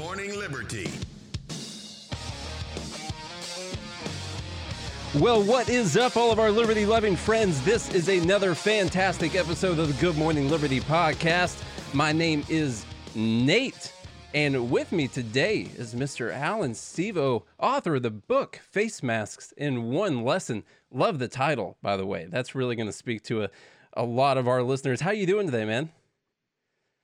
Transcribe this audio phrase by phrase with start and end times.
[0.00, 0.90] Morning Liberty.
[5.18, 7.62] Well, what is up, all of our liberty loving friends?
[7.66, 11.62] This is another fantastic episode of the Good Morning Liberty podcast.
[11.92, 13.92] My name is Nate,
[14.32, 16.32] and with me today is Mr.
[16.32, 20.64] Allan Stevo, author of the book Face Masks in One Lesson.
[20.90, 22.26] Love the title, by the way.
[22.30, 23.50] That's really going to speak to a,
[23.92, 25.02] a lot of our listeners.
[25.02, 25.90] How are you doing today, man?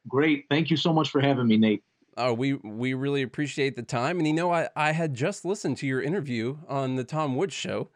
[0.08, 0.46] Great.
[0.48, 1.82] Thank you so much for having me, Nate.
[2.16, 4.18] Oh, we we really appreciate the time.
[4.18, 7.54] And you know, I, I had just listened to your interview on the Tom Woods
[7.54, 7.90] show,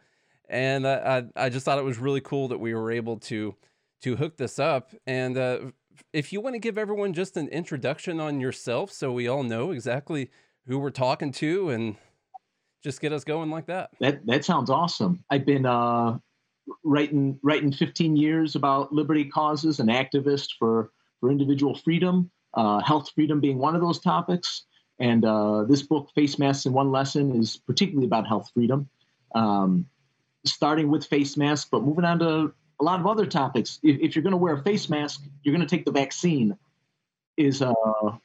[0.49, 3.55] and I, I, I just thought it was really cool that we were able to
[4.03, 4.93] to hook this up.
[5.07, 5.59] And uh,
[6.13, 9.71] if you want to give everyone just an introduction on yourself, so we all know
[9.71, 10.31] exactly
[10.67, 11.97] who we're talking to, and
[12.83, 13.91] just get us going like that.
[14.01, 15.25] That that sounds awesome.
[15.31, 16.19] I've been uh,
[16.85, 23.11] writing writing 15 years about liberty causes, an activist for for individual freedom uh, health
[23.15, 24.65] freedom being one of those topics.
[24.99, 28.89] And uh, this book, Face Masks in One Lesson, is particularly about health freedom,
[29.35, 29.87] um,
[30.45, 33.79] starting with face masks, but moving on to a lot of other topics.
[33.83, 36.57] If, if you're going to wear a face mask, you're going to take the vaccine,
[37.37, 37.73] is uh,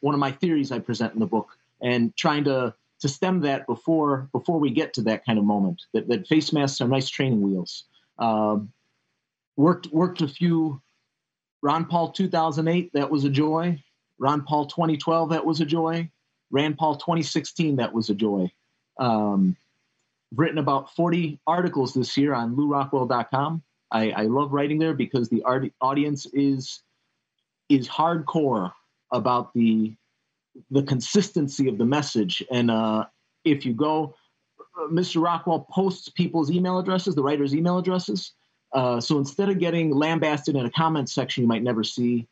[0.02, 1.50] one of my theories I present in the book,
[1.81, 5.81] and trying to to stem that before before we get to that kind of moment.
[5.94, 7.86] That, that face masks are nice training wheels.
[8.18, 8.72] Um,
[9.56, 10.81] worked worked a few
[11.62, 12.92] Ron Paul 2008.
[12.94, 13.84] That was a joy.
[14.17, 16.09] Ron Paul 2012, that was a joy.
[16.52, 18.52] Rand Paul 2016, that was a joy.
[18.99, 19.57] Um,
[20.31, 23.63] I've written about 40 articles this year on lewrockwell.com.
[23.91, 26.81] I, I love writing there because the art, audience is
[27.67, 28.72] is hardcore
[29.11, 29.95] about the
[30.72, 32.44] the consistency of the message.
[32.52, 33.05] And uh,
[33.44, 34.16] if you go,
[34.59, 35.22] uh, Mr.
[35.22, 38.33] Rockwell posts people's email addresses, the writers' email addresses.
[38.73, 42.27] Uh, so instead of getting lambasted in a comment section you might never see,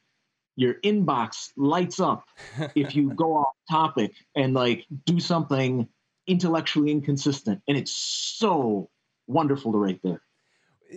[0.56, 2.26] your inbox lights up
[2.76, 5.88] if you go off topic and like do something
[6.28, 8.90] intellectually inconsistent and it's so
[9.28, 10.22] wonderful to write there.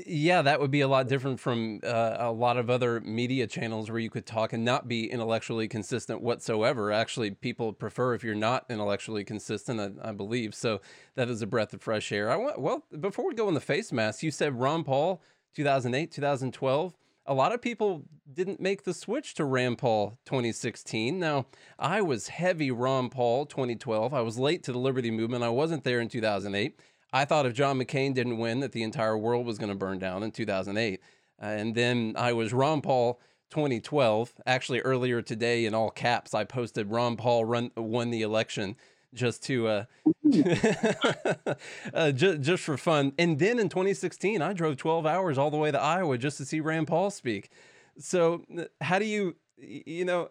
[0.06, 3.90] Yeah that would be a lot different from uh, a lot of other media channels
[3.90, 6.92] where you could talk and not be intellectually consistent whatsoever.
[6.92, 10.54] Actually people prefer if you're not intellectually consistent i, I believe.
[10.54, 10.82] So
[11.14, 12.30] that is a breath of fresh air.
[12.30, 15.22] I want well before we go on the face mask you said ron paul
[15.54, 16.94] 2008 2012
[17.26, 21.18] a lot of people didn't make the switch to Rand Paul 2016.
[21.18, 21.46] Now,
[21.78, 24.14] I was heavy Ron Paul 2012.
[24.14, 25.44] I was late to the Liberty Movement.
[25.44, 26.78] I wasn't there in 2008.
[27.12, 29.98] I thought if John McCain didn't win, that the entire world was going to burn
[29.98, 31.00] down in 2008.
[31.40, 33.20] Uh, and then I was Ron Paul
[33.50, 34.34] 2012.
[34.46, 38.76] Actually, earlier today, in all caps, I posted Ron Paul run, won the election
[39.14, 39.84] just to uh,
[41.94, 43.12] uh just, just for fun.
[43.18, 46.44] And then in 2016, I drove 12 hours all the way to Iowa just to
[46.44, 47.50] see Rand Paul speak.
[47.98, 48.44] So
[48.80, 50.30] how do you you know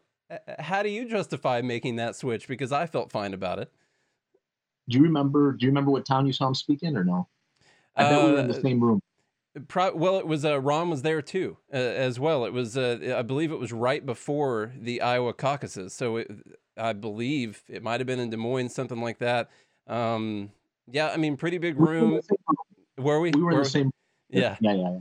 [0.59, 2.47] how do you justify making that switch?
[2.47, 3.71] Because I felt fine about it.
[4.89, 5.53] Do you remember?
[5.53, 7.27] Do you remember what town you saw him speak in, or no?
[7.95, 9.01] I bet uh, we were in the uh, same room.
[9.67, 12.45] Pro- well, it was uh, Ron was there too, uh, as well.
[12.45, 15.93] It was, uh, I believe, it was right before the Iowa caucuses.
[15.93, 16.29] So it,
[16.77, 19.49] I believe it might have been in Des Moines, something like that.
[19.87, 20.51] Um,
[20.91, 22.19] yeah, I mean, pretty big room.
[22.97, 23.31] Were we?
[23.31, 23.91] We were in the same.
[24.29, 24.57] Yeah.
[24.59, 24.99] Yeah, yeah, yeah.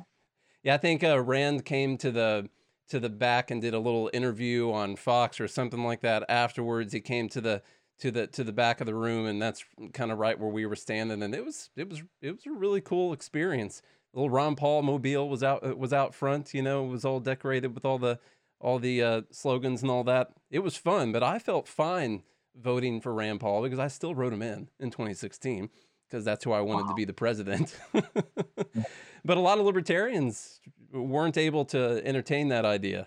[0.62, 2.48] Yeah, I think uh, Rand came to the
[2.88, 6.24] to the back and did a little interview on Fox or something like that.
[6.28, 7.62] Afterwards, he came to the
[7.98, 10.66] to the to the back of the room, and that's kind of right where we
[10.66, 11.22] were standing.
[11.22, 13.82] And it was it was it was a really cool experience.
[14.14, 16.54] Little Ron Paul mobile was out was out front.
[16.54, 18.18] You know, it was all decorated with all the
[18.64, 20.30] all the uh, slogans and all that.
[20.50, 22.22] It was fun, but I felt fine
[22.56, 25.68] voting for Rand Paul because I still wrote him in in 2016
[26.08, 26.88] because that's who I wanted wow.
[26.88, 27.76] to be the president.
[27.92, 30.60] but a lot of libertarians
[30.92, 33.06] weren't able to entertain that idea.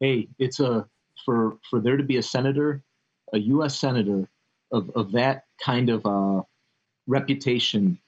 [0.00, 0.88] Hey, it's a
[1.26, 2.82] for for there to be a senator,
[3.34, 3.78] a U.S.
[3.78, 4.26] senator
[4.72, 6.42] of of that kind of uh,
[7.06, 7.98] reputation,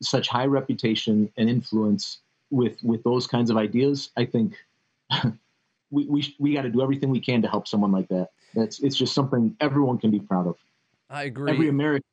[0.00, 2.20] such high reputation and influence
[2.50, 4.10] with with those kinds of ideas.
[4.16, 4.54] I think
[5.90, 8.28] we we, we got to do everything we can to help someone like that.
[8.54, 10.56] That's it's just something everyone can be proud of.
[11.08, 11.52] I agree.
[11.52, 12.04] Every American,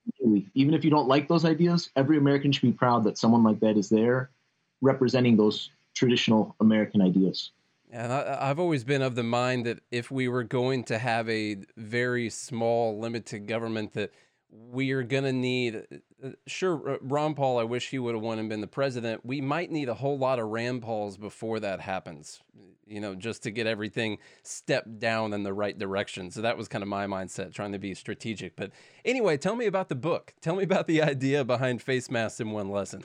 [0.55, 3.59] even if you don't like those ideas, every American should be proud that someone like
[3.59, 4.31] that is there,
[4.81, 7.51] representing those traditional American ideas.
[7.91, 11.29] And I, have always been of the mind that if we were going to have
[11.29, 14.11] a very small, limited government, that
[14.49, 15.83] we are going to need.
[16.23, 19.25] Uh, sure, Ron Paul, I wish he would have won and been the president.
[19.25, 22.41] We might need a whole lot of Rand Pauls before that happens,
[22.85, 26.31] you know, just to get everything stepped down in the right direction.
[26.31, 28.55] So that was kind of my mindset, trying to be strategic.
[28.55, 28.71] But
[29.05, 30.33] anyway, tell me about the book.
[30.41, 33.03] Tell me about the idea behind Face Masks in One Lesson.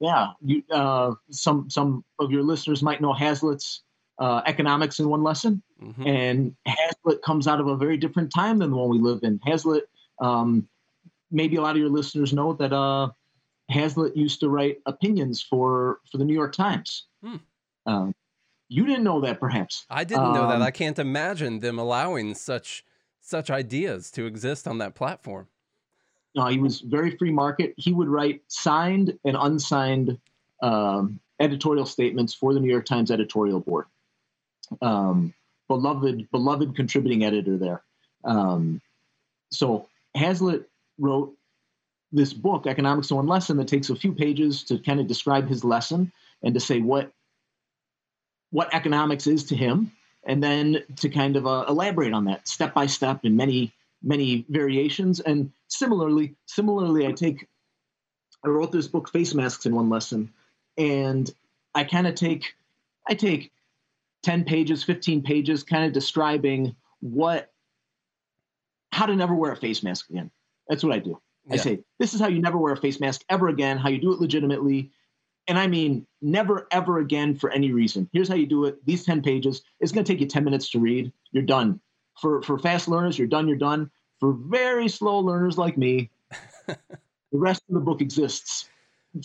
[0.00, 3.82] Yeah, you, uh, some some of your listeners might know Hazlitt's
[4.18, 5.62] uh, Economics in One Lesson.
[5.82, 6.06] Mm-hmm.
[6.06, 9.40] And Hazlitt comes out of a very different time than the one we live in.
[9.44, 9.84] Hazlitt,
[10.20, 10.68] um,
[11.30, 13.08] maybe a lot of your listeners know that uh,
[13.70, 17.06] Hazlitt used to write opinions for, for the New York Times.
[17.22, 17.36] Hmm.
[17.86, 18.14] Um,
[18.68, 19.84] you didn't know that, perhaps.
[19.90, 20.56] I didn't know that.
[20.56, 22.84] Um, I can't imagine them allowing such
[23.20, 25.46] such ideas to exist on that platform.
[26.34, 27.74] No, he was very free market.
[27.76, 30.18] He would write signed and unsigned
[30.62, 33.84] um, editorial statements for the New York Times editorial board.
[34.80, 35.34] Um,
[35.68, 37.82] beloved, beloved contributing editor there.
[38.24, 38.80] Um,
[39.50, 40.68] so Hazlitt
[40.98, 41.34] wrote
[42.12, 45.48] this book, Economics in One Lesson, that takes a few pages to kind of describe
[45.48, 46.12] his lesson
[46.42, 47.12] and to say what
[48.50, 49.92] what economics is to him,
[50.26, 53.72] and then to kind of uh, elaborate on that step by step in many
[54.02, 55.20] many variations.
[55.20, 57.48] And similarly, similarly, I take
[58.44, 60.32] I wrote this book, Face Masks in One Lesson,
[60.76, 61.30] and
[61.74, 62.54] I kind of take
[63.08, 63.50] I take
[64.22, 67.51] 10 pages, 15 pages, kind of describing what
[68.92, 70.30] how to never wear a face mask again.
[70.68, 71.20] That's what I do.
[71.46, 71.54] Yeah.
[71.54, 73.98] I say, this is how you never wear a face mask ever again, how you
[73.98, 74.90] do it legitimately.
[75.48, 78.08] And I mean, never, ever again for any reason.
[78.12, 78.84] Here's how you do it.
[78.86, 81.12] These 10 pages, it's going to take you 10 minutes to read.
[81.32, 81.80] You're done.
[82.20, 83.90] For, for fast learners, you're done, you're done.
[84.20, 86.10] For very slow learners like me,
[86.66, 86.78] the
[87.32, 88.68] rest of the book exists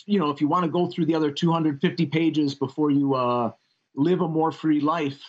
[0.05, 3.51] you know, if you want to go through the other 250 pages before you uh,
[3.95, 5.19] live a more free life,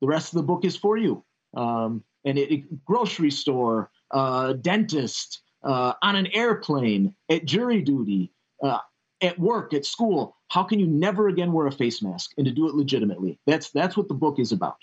[0.00, 1.22] the rest of the book is for you.
[1.54, 8.32] Um, and it, it, grocery store, uh, dentist, uh, on an airplane, at jury duty,
[8.62, 8.78] uh,
[9.22, 10.36] at work, at school.
[10.48, 13.38] How can you never again wear a face mask and to do it legitimately?
[13.46, 14.76] That's that's what the book is about.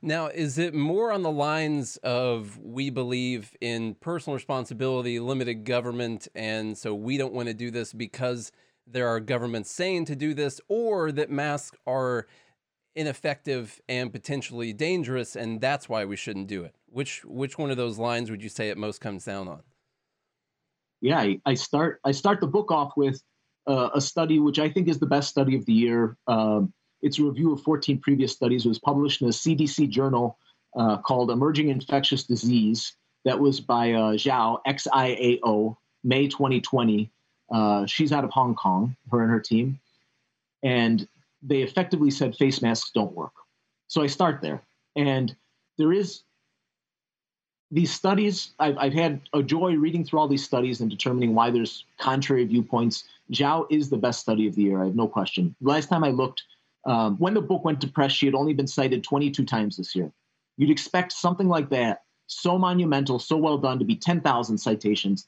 [0.00, 6.26] Now, is it more on the lines of we believe in personal responsibility, limited government,
[6.34, 8.50] and so we don't want to do this because
[8.84, 12.26] there are governments saying to do this, or that masks are
[12.96, 16.74] ineffective and potentially dangerous, and that's why we shouldn't do it?
[16.92, 19.62] Which which one of those lines would you say it most comes down on?
[21.00, 23.22] Yeah, I, I start I start the book off with
[23.66, 26.16] uh, a study which I think is the best study of the year.
[26.26, 28.66] Um, it's a review of 14 previous studies.
[28.66, 30.38] It was published in a CDC journal
[30.76, 32.94] uh, called Emerging Infectious Disease.
[33.24, 37.10] That was by uh, Xiao, X I A O, May 2020.
[37.50, 39.80] Uh, she's out of Hong Kong, her and her team.
[40.62, 41.08] And
[41.42, 43.32] they effectively said face masks don't work.
[43.88, 44.62] So I start there.
[44.94, 45.34] And
[45.78, 46.22] there is
[47.72, 51.50] these studies, I've, I've had a joy reading through all these studies and determining why
[51.50, 53.04] there's contrary viewpoints.
[53.32, 55.56] Xiao is the best study of the year, I have no question.
[55.62, 56.42] Last time I looked,
[56.84, 59.96] um, when the book went to press, she had only been cited 22 times this
[59.96, 60.12] year.
[60.58, 65.26] You'd expect something like that, so monumental, so well done, to be 10,000 citations,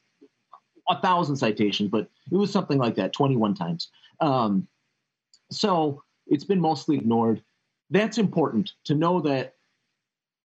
[0.90, 3.88] a thousand citations, but it was something like that, 21 times.
[4.20, 4.69] Um,
[5.50, 7.43] so it's been mostly ignored.
[7.88, 9.55] That's important to know that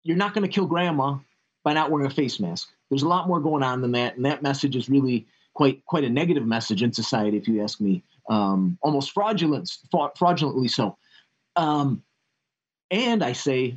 [0.03, 1.17] you're not going to kill grandma
[1.65, 2.69] by not wearing a face mask.
[2.89, 6.05] There's a lot more going on than that, and that message is really quite quite
[6.05, 9.71] a negative message in society, if you ask me um, almost fraudulent,
[10.15, 10.97] fraudulently so.
[11.55, 12.03] Um,
[12.91, 13.75] and I say,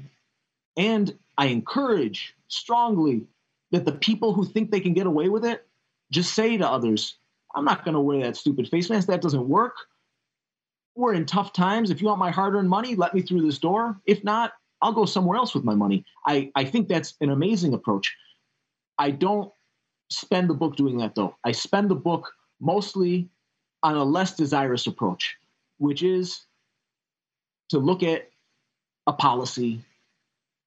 [0.76, 3.26] and I encourage strongly
[3.70, 5.66] that the people who think they can get away with it
[6.10, 7.16] just say to others,
[7.54, 9.08] I'm not going to wear that stupid face mask.
[9.08, 9.74] That doesn't work.
[10.94, 11.90] We're in tough times.
[11.90, 14.00] If you want my hard earned money, let me through this door.
[14.04, 16.04] If not, I'll go somewhere else with my money.
[16.26, 18.14] I, I think that's an amazing approach.
[18.98, 19.52] I don't
[20.10, 21.36] spend the book doing that, though.
[21.44, 23.28] I spend the book mostly
[23.82, 25.36] on a less desirous approach,
[25.78, 26.44] which is
[27.70, 28.28] to look at
[29.06, 29.80] a policy,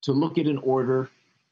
[0.03, 1.10] to look at an order,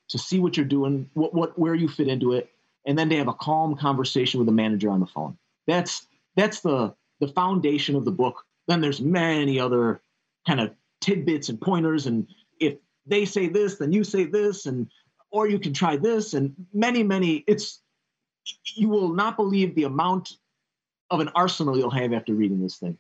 [0.10, 2.50] to see what you're doing, what, what where you fit into it,
[2.86, 5.38] and then to have a calm conversation with the manager on the phone.
[5.68, 8.44] That's that's the the foundation of the book.
[8.68, 10.02] Then there's many other
[10.48, 12.28] kind of tidbits and pointers, and
[13.10, 14.88] they say this, then you say this, and
[15.32, 17.44] or you can try this, and many many.
[17.48, 17.82] It's
[18.76, 20.34] you will not believe the amount
[21.10, 22.98] of an arsenal you'll have after reading this thing.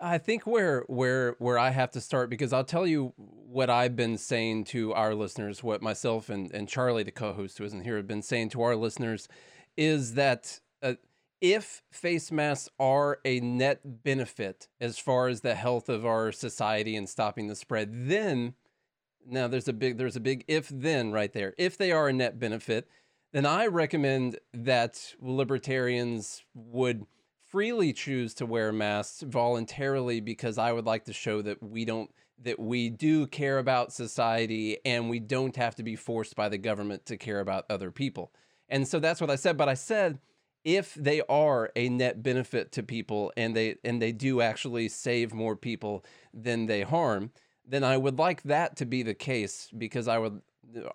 [0.00, 3.96] I think where where where I have to start because I'll tell you what I've
[3.96, 7.96] been saying to our listeners, what myself and, and Charlie, the co-host who isn't here,
[7.96, 9.28] have been saying to our listeners,
[9.76, 10.94] is that uh,
[11.40, 16.94] if face masks are a net benefit as far as the health of our society
[16.94, 18.54] and stopping the spread, then
[19.26, 21.54] now there's a big there's a big if then right there.
[21.58, 22.88] If they are a net benefit,
[23.32, 27.04] then I recommend that libertarians would
[27.46, 32.10] freely choose to wear masks voluntarily because I would like to show that we don't
[32.40, 36.58] that we do care about society and we don't have to be forced by the
[36.58, 38.32] government to care about other people.
[38.68, 40.20] And so that's what I said, but I said
[40.64, 45.32] if they are a net benefit to people and they and they do actually save
[45.32, 47.30] more people than they harm,
[47.68, 50.40] then I would like that to be the case because I would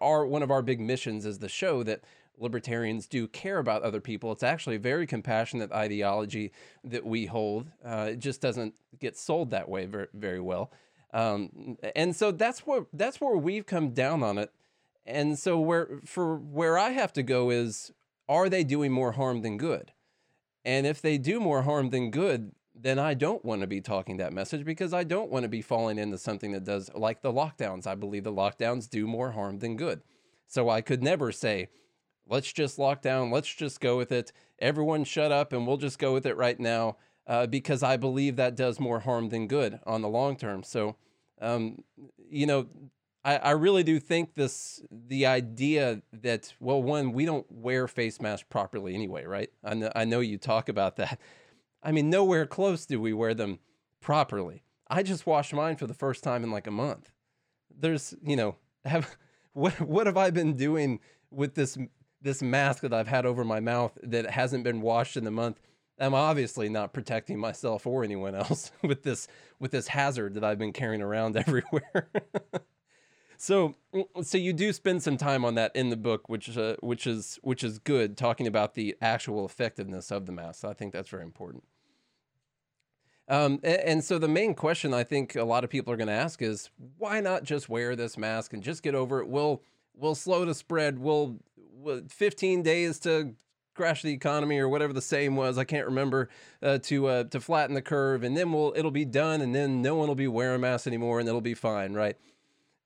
[0.01, 2.03] our one of our big missions is the show that
[2.37, 4.31] libertarians do care about other people.
[4.31, 6.51] It's actually a very compassionate ideology
[6.83, 7.71] that we hold.
[7.85, 10.71] Uh, it just doesn't get sold that way very, very well.
[11.13, 14.51] Um, and so that's where that's where we've come down on it.
[15.05, 17.91] And so where for where I have to go is
[18.27, 19.91] are they doing more harm than good?
[20.65, 24.17] And if they do more harm than good, then I don't want to be talking
[24.17, 27.31] that message because I don't want to be falling into something that does like the
[27.31, 27.85] lockdowns.
[27.85, 30.01] I believe the lockdowns do more harm than good.
[30.47, 31.69] So I could never say,
[32.27, 34.31] let's just lock down, let's just go with it.
[34.59, 38.35] Everyone shut up and we'll just go with it right now uh, because I believe
[38.37, 40.63] that does more harm than good on the long term.
[40.63, 40.95] So,
[41.41, 41.83] um,
[42.29, 42.67] you know,
[43.23, 48.19] I, I really do think this the idea that well, one, we don't wear face
[48.19, 49.49] masks properly anyway, right?
[49.63, 51.19] I know, I know you talk about that.
[51.83, 53.59] I mean, nowhere close do we wear them
[53.99, 54.63] properly.
[54.87, 57.11] I just washed mine for the first time in like a month.
[57.75, 59.17] There's, you know, have
[59.53, 60.99] what what have I been doing
[61.31, 61.77] with this
[62.21, 65.59] this mask that I've had over my mouth that hasn't been washed in a month?
[65.99, 69.27] I'm obviously not protecting myself or anyone else with this
[69.59, 72.09] with this hazard that I've been carrying around everywhere.
[73.37, 73.75] so
[74.21, 77.39] so you do spend some time on that in the book, which uh, which is
[77.41, 80.65] which is good, talking about the actual effectiveness of the mask.
[80.65, 81.63] I think that's very important.
[83.29, 86.13] Um, and, so the main question I think a lot of people are going to
[86.13, 89.29] ask is why not just wear this mask and just get over it?
[89.29, 89.61] We'll
[89.95, 90.99] we'll slow the spread.
[90.99, 93.35] We'll, we'll 15 days to
[93.73, 95.57] crash the economy or whatever the saying was.
[95.57, 96.29] I can't remember
[96.61, 99.81] uh, to uh, to flatten the curve, and then we'll it'll be done, and then
[99.81, 102.17] no one will be wearing masks anymore, and it'll be fine, right?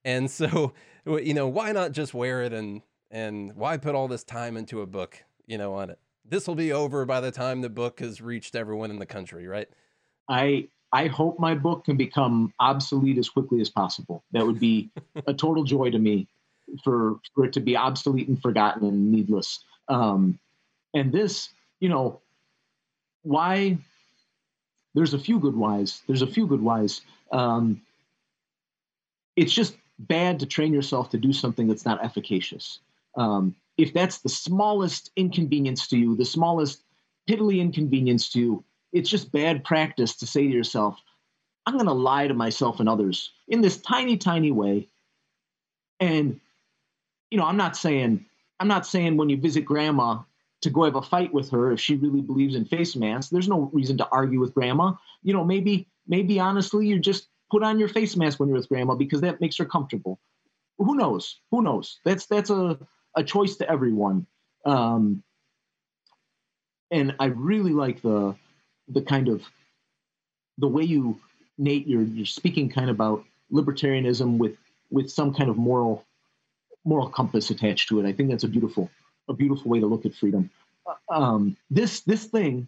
[0.05, 0.73] And so
[1.05, 4.81] you know why not just wear it and and why put all this time into
[4.81, 5.99] a book you know on it?
[6.23, 9.47] This will be over by the time the book has reached everyone in the country,
[9.47, 9.69] right?
[10.29, 14.23] I I hope my book can become obsolete as quickly as possible.
[14.31, 14.89] That would be
[15.25, 16.27] a total joy to me
[16.83, 19.63] for for it to be obsolete and forgotten and needless.
[19.87, 20.39] Um,
[20.93, 22.21] and this, you know,
[23.23, 23.77] why?
[24.93, 26.01] There's a few good whys.
[26.07, 27.01] There's a few good whys.
[27.31, 27.81] Um,
[29.35, 32.79] it's just bad to train yourself to do something that's not efficacious.
[33.15, 36.81] Um, if that's the smallest inconvenience to you, the smallest
[37.29, 38.63] piddly inconvenience to you,
[38.97, 40.99] it's just bad practice to say to yourself,
[41.65, 44.87] I'm going to lie to myself and others in this tiny, tiny way.
[45.99, 46.39] And,
[47.29, 48.25] you know, I'm not saying,
[48.59, 50.19] I'm not saying when you visit grandma
[50.61, 53.29] to go have a fight with her if she really believes in face masks.
[53.29, 54.93] There's no reason to argue with grandma.
[55.23, 58.69] You know, maybe, maybe honestly, you just put on your face mask when you're with
[58.69, 60.19] grandma because that makes her comfortable.
[60.79, 61.39] Who knows?
[61.51, 61.99] Who knows?
[62.05, 62.79] That's, that's a,
[63.15, 64.25] a choice to everyone.
[64.65, 65.23] Um,
[66.89, 68.35] and I really like the,
[68.87, 69.43] the kind of
[70.57, 71.19] the way you
[71.57, 74.55] Nate you're you're speaking kind of about libertarianism with
[74.89, 76.05] with some kind of moral
[76.85, 78.07] moral compass attached to it.
[78.07, 78.89] I think that's a beautiful
[79.27, 80.49] a beautiful way to look at freedom.
[81.09, 82.67] Um, this this thing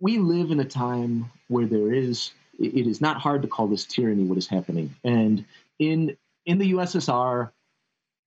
[0.00, 3.84] we live in a time where there is it is not hard to call this
[3.84, 5.44] tyranny what is happening and
[5.78, 7.50] in in the ussr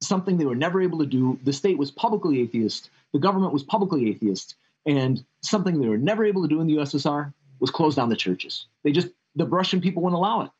[0.02, 3.64] something they were never able to do the state was publicly atheist the government was
[3.64, 7.96] publicly atheist, and something they were never able to do in the USSR was close
[7.96, 8.66] down the churches.
[8.84, 10.52] They just the Russian people wouldn't allow it.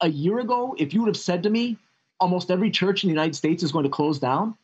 [0.00, 1.78] A year ago, if you would have said to me,
[2.20, 4.56] almost every church in the United States is going to close down,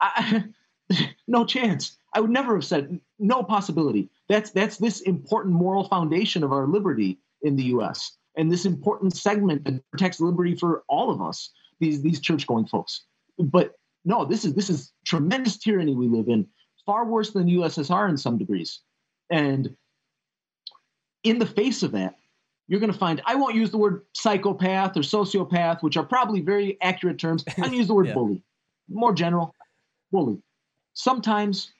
[0.00, 0.44] I,
[1.26, 1.96] no chance.
[2.12, 4.08] I would never have said no possibility.
[4.28, 8.16] That's that's this important moral foundation of our liberty in the U.S.
[8.36, 11.50] and this important segment that protects liberty for all of us.
[11.80, 13.02] These these church going folks,
[13.38, 16.46] but no, this is this is tremendous tyranny we live in,
[16.86, 18.80] far worse than the USSR in some degrees.
[19.30, 19.76] And
[21.24, 22.14] in the face of that,
[22.68, 26.40] you're going to find I won't use the word psychopath or sociopath, which are probably
[26.40, 27.44] very accurate terms.
[27.48, 28.14] I'm going to use the word yeah.
[28.14, 28.42] bully,
[28.88, 29.54] more general,
[30.12, 30.40] bully.
[30.94, 31.72] Sometimes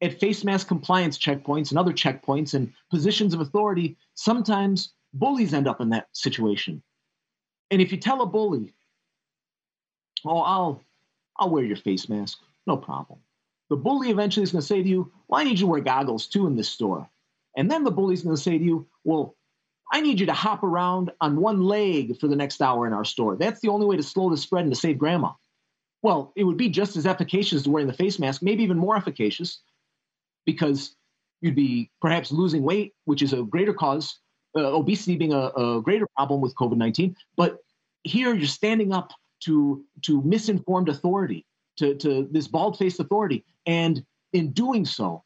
[0.00, 5.68] at face mask compliance checkpoints and other checkpoints and positions of authority, sometimes bullies end
[5.68, 6.82] up in that situation.
[7.70, 8.72] And if you tell a bully,
[10.24, 10.82] oh, I'll
[11.38, 12.38] I'll wear your face mask.
[12.66, 13.20] No problem.
[13.70, 15.80] The bully eventually is going to say to you, Well, I need you to wear
[15.80, 17.08] goggles too in this store.
[17.56, 19.36] And then the bully's going to say to you, Well,
[19.92, 23.04] I need you to hop around on one leg for the next hour in our
[23.04, 23.36] store.
[23.36, 25.32] That's the only way to slow the spread and to save grandma.
[26.02, 28.96] Well, it would be just as efficacious as wearing the face mask, maybe even more
[28.96, 29.60] efficacious,
[30.46, 30.94] because
[31.40, 34.20] you'd be perhaps losing weight, which is a greater cause,
[34.56, 37.16] uh, obesity being a, a greater problem with COVID 19.
[37.36, 37.58] But
[38.04, 43.44] here you're standing up to to misinformed authority, to, to this bald-faced authority.
[43.66, 45.24] And in doing so,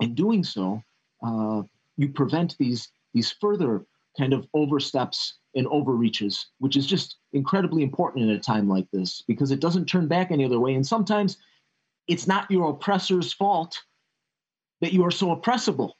[0.00, 0.82] in doing so,
[1.24, 1.62] uh,
[1.96, 3.86] you prevent these these further
[4.18, 9.22] kind of oversteps and overreaches, which is just incredibly important in a time like this
[9.26, 10.74] because it doesn't turn back any other way.
[10.74, 11.38] And sometimes
[12.08, 13.78] it's not your oppressor's fault
[14.80, 15.96] that you are so oppressible.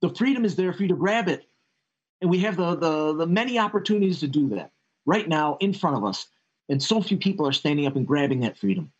[0.00, 1.44] The freedom is there for you to grab it.
[2.20, 4.70] And we have the, the, the many opportunities to do that
[5.06, 6.26] right now in front of us.
[6.68, 8.92] And so few people are standing up and grabbing that freedom.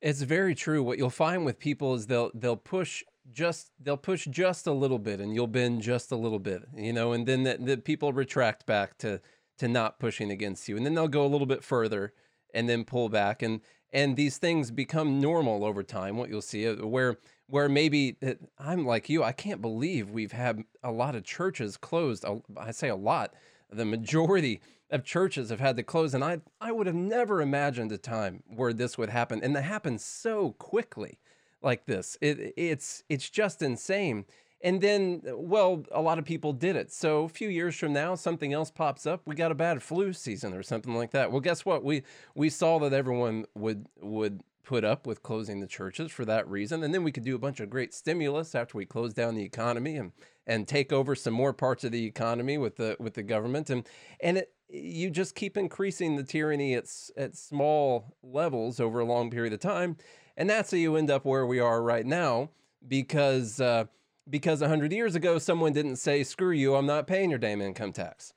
[0.00, 0.82] It's very true.
[0.82, 4.98] What you'll find with people is they'll they'll push just they'll push just a little
[4.98, 8.12] bit and you'll bend just a little bit, you know, and then the, the people
[8.12, 9.20] retract back to
[9.58, 10.76] to not pushing against you.
[10.76, 12.12] And then they'll go a little bit further
[12.54, 13.60] and then pull back and
[13.92, 16.16] and these things become normal over time.
[16.16, 17.18] What you'll see uh, where
[17.48, 18.16] where maybe
[18.58, 22.24] I'm like you, I can't believe we've had a lot of churches closed.
[22.56, 23.34] I say a lot.
[23.70, 27.92] The majority of churches have had to close and I I would have never imagined
[27.92, 31.18] a time where this would happen and it happens so quickly
[31.62, 32.16] like this.
[32.20, 34.24] It it's it's just insane.
[34.60, 36.92] And then, well, a lot of people did it.
[36.92, 39.22] So a few years from now, something else pops up.
[39.24, 41.30] We got a bad flu season or something like that.
[41.30, 41.84] Well, guess what?
[41.84, 42.02] We
[42.34, 46.82] we saw that everyone would would put up with closing the churches for that reason,
[46.82, 49.44] and then we could do a bunch of great stimulus after we close down the
[49.44, 50.12] economy and
[50.46, 53.86] and take over some more parts of the economy with the with the government and
[54.20, 56.84] and it you just keep increasing the tyranny at
[57.16, 59.96] at small levels over a long period of time
[60.36, 62.50] and that's how you end up where we are right now
[62.86, 63.84] because uh,
[64.28, 67.92] because 100 years ago someone didn't say screw you i'm not paying your damn income
[67.92, 68.32] tax.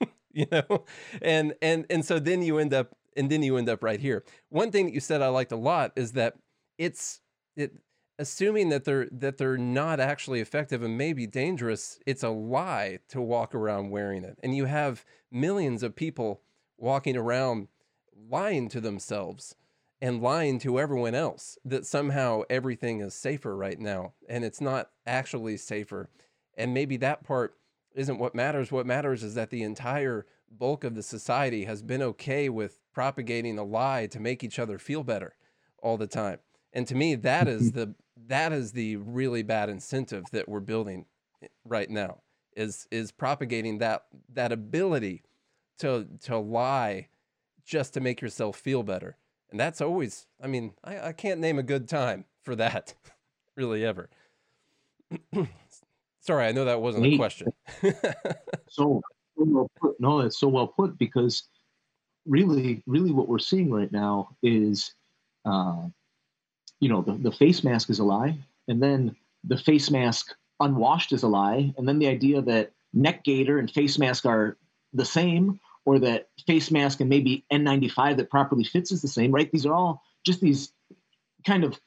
[0.36, 0.84] You know?
[1.22, 4.22] And and and so then you end up and then you end up right here.
[4.50, 6.34] One thing that you said i liked a lot is that
[6.76, 7.22] it's
[7.56, 7.72] it
[8.18, 13.20] assuming that they're that they're not actually effective and maybe dangerous it's a lie to
[13.20, 16.40] walk around wearing it and you have millions of people
[16.78, 17.68] walking around
[18.28, 19.54] lying to themselves
[20.00, 24.90] and lying to everyone else that somehow everything is safer right now and it's not
[25.06, 26.10] actually safer.
[26.56, 27.54] And maybe that part
[27.94, 28.70] isn't what matters.
[28.70, 33.58] What matters is that the entire bulk of the society has been okay with propagating
[33.58, 35.34] a lie to make each other feel better
[35.82, 36.38] all the time.
[36.72, 37.94] And to me, that is the
[38.26, 41.06] that is the really bad incentive that we're building
[41.64, 42.22] right now
[42.56, 45.22] is is propagating that that ability
[45.78, 47.08] to to lie
[47.64, 49.16] just to make yourself feel better
[49.50, 52.94] and that's always, I mean, I, I can't name a good time for that,
[53.56, 54.10] really ever.
[56.20, 57.48] Sorry, I know that wasn't a question.
[57.82, 58.02] so,
[58.68, 59.02] so
[59.36, 60.00] well put.
[60.00, 61.44] No, it's so well put because
[62.26, 64.92] really, really what we're seeing right now is,
[65.44, 65.86] uh,
[66.80, 68.38] you know, the, the face mask is a lie.
[68.68, 71.72] And then the face mask unwashed is a lie.
[71.76, 74.56] And then the idea that neck gaiter and face mask are
[74.92, 79.32] the same or that face mask and maybe N95 that properly fits is the same,
[79.32, 79.50] right?
[79.50, 80.72] These are all just these
[81.46, 81.78] kind of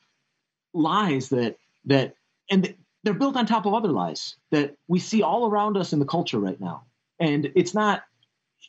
[0.74, 2.16] lies that that
[2.50, 2.74] and
[3.04, 6.06] they're built on top of other lies that we see all around us in the
[6.06, 6.84] culture right now.
[7.20, 8.04] And it's not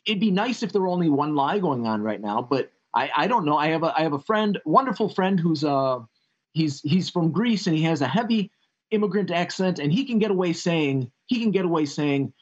[0.05, 3.09] it'd be nice if there were only one lie going on right now, but I,
[3.15, 3.57] I don't know.
[3.57, 5.99] I have a I have a friend, wonderful friend who's uh
[6.53, 8.51] he's he's from Greece and he has a heavy
[8.91, 12.33] immigrant accent and he can get away saying he can get away saying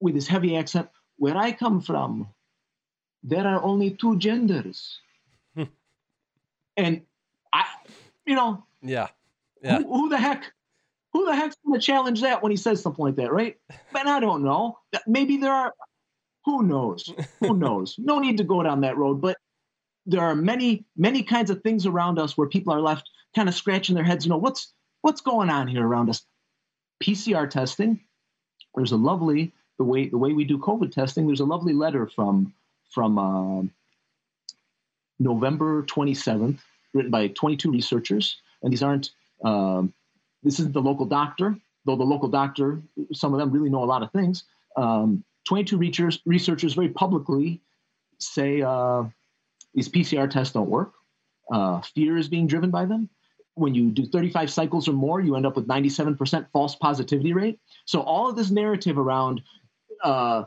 [0.00, 2.28] with his heavy accent, where I come from,
[3.22, 4.98] there are only two genders.
[6.76, 7.02] and
[7.52, 7.64] I,
[8.24, 9.08] you know, yeah,
[9.62, 9.78] yeah.
[9.78, 10.44] Who, who, the heck,
[11.12, 13.58] who the heck's going to challenge that when he says something like that, right?
[13.92, 14.78] But I don't know.
[15.06, 15.74] Maybe there are.
[16.46, 17.12] Who knows?
[17.40, 17.96] who knows?
[17.98, 19.20] No need to go down that road.
[19.20, 19.36] But
[20.06, 23.54] there are many, many kinds of things around us where people are left kind of
[23.54, 24.24] scratching their heads.
[24.24, 26.24] You know, what's what's going on here around us?
[27.02, 28.00] PCR testing.
[28.74, 31.26] There's a lovely the way the way we do COVID testing.
[31.26, 32.52] There's a lovely letter from
[32.90, 33.62] from uh,
[35.18, 36.58] November 27th,
[36.92, 39.10] written by 22 researchers, and these aren't.
[39.44, 39.94] Um,
[40.42, 42.80] this isn't the local doctor, though the local doctor,
[43.12, 44.44] some of them really know a lot of things.
[44.76, 47.60] Um, 22 researchers, researchers very publicly
[48.18, 49.04] say uh,
[49.74, 50.92] these PCR tests don't work.
[51.52, 53.08] Uh, fear is being driven by them.
[53.54, 57.58] When you do 35 cycles or more, you end up with 97% false positivity rate.
[57.84, 59.42] So all of this narrative around
[60.02, 60.44] uh,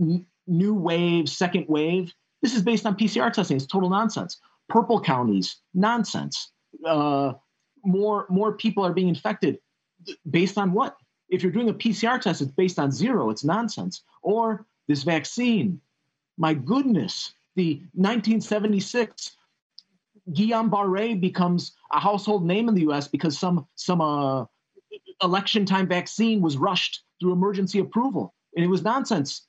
[0.00, 2.12] n- new wave, second wave.
[2.42, 3.56] This is based on PCR testing.
[3.56, 4.40] It's total nonsense.
[4.68, 6.52] Purple counties, nonsense.
[6.84, 7.34] Uh,
[7.84, 9.58] more more people are being infected
[10.28, 10.96] based on what?
[11.28, 13.30] If you're doing a PCR test, it's based on zero.
[13.30, 14.02] It's nonsense.
[14.22, 15.80] Or this vaccine.
[16.38, 19.36] My goodness, the 1976
[20.32, 23.08] Guillain-Barré becomes a household name in the U.S.
[23.08, 24.44] because some some uh,
[25.22, 29.46] election time vaccine was rushed through emergency approval and it was nonsense.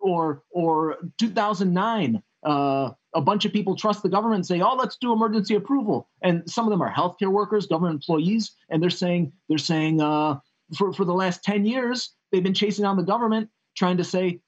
[0.00, 4.98] Or or 2009, uh, a bunch of people trust the government and say, "Oh, let's
[4.98, 9.32] do emergency approval." And some of them are healthcare workers, government employees, and they're saying
[9.48, 10.40] they're saying uh,
[10.76, 14.40] for for the last 10 years they've been chasing down the government trying to say,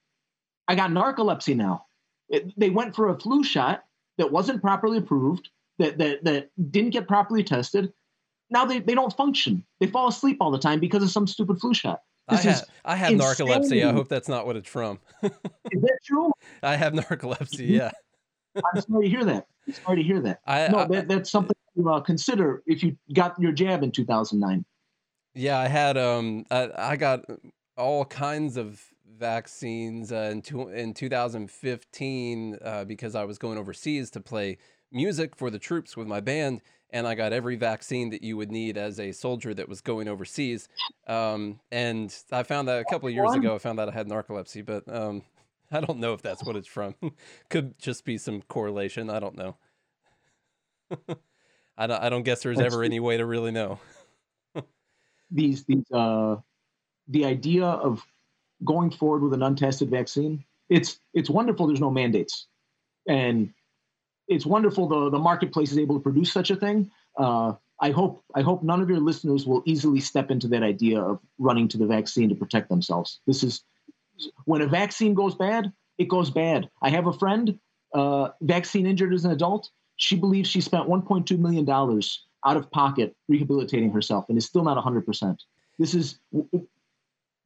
[0.69, 1.86] I got narcolepsy now.
[2.29, 3.85] It, they went for a flu shot
[4.19, 7.93] that wasn't properly approved, that, that, that didn't get properly tested.
[8.51, 9.65] Now they, they don't function.
[9.81, 12.01] They fall asleep all the time because of some stupid flu shot.
[12.29, 13.47] This I, ha- I have insane.
[13.47, 13.87] narcolepsy.
[13.87, 14.99] I hope that's not what it's from.
[15.23, 15.31] is
[15.73, 16.33] that true?
[16.63, 17.69] I have narcolepsy.
[17.69, 17.91] Yeah.
[18.57, 19.47] I'm sorry to hear that.
[19.67, 20.41] I'm sorry to hear that.
[20.47, 23.93] I, no, I, that, that's something to uh, consider if you got your jab in
[23.93, 24.65] 2009.
[25.35, 27.25] Yeah, I had um, I, I got
[27.77, 28.83] all kinds of
[29.19, 34.59] vaccines uh, in, two, in 2015 uh, because I was going overseas to play
[34.93, 38.51] music for the troops with my band, and I got every vaccine that you would
[38.51, 40.69] need as a soldier that was going overseas.
[41.07, 44.09] Um, and I found that a couple of years ago, I found out I had
[44.09, 45.23] narcolepsy, but um,
[45.73, 46.95] I don't know if that's what it's from.
[47.51, 49.11] Could just be some correlation.
[49.11, 49.57] I don't know.
[51.79, 52.03] I don't.
[52.03, 53.81] I don't guess there's ever any way to really know.
[55.31, 56.37] these these uh,
[57.09, 58.03] the idea of
[58.65, 60.45] going forward with an untested vaccine.
[60.69, 61.67] It's it's wonderful.
[61.67, 62.47] There's no mandates,
[63.09, 63.53] and
[64.29, 66.91] it's wonderful the the marketplace is able to produce such a thing.
[67.17, 71.01] Uh, I hope I hope none of your listeners will easily step into that idea
[71.01, 73.21] of running to the vaccine to protect themselves.
[73.27, 73.63] This is
[74.45, 76.71] when a vaccine goes bad, it goes bad.
[76.83, 77.59] I have a friend,
[77.95, 79.71] uh, vaccine injured as an adult.
[79.97, 84.65] She believes she spent 1.2 million dollars out of pocket rehabilitating herself, and is still
[84.65, 85.05] not 100.
[85.07, 85.43] percent
[85.79, 86.19] This is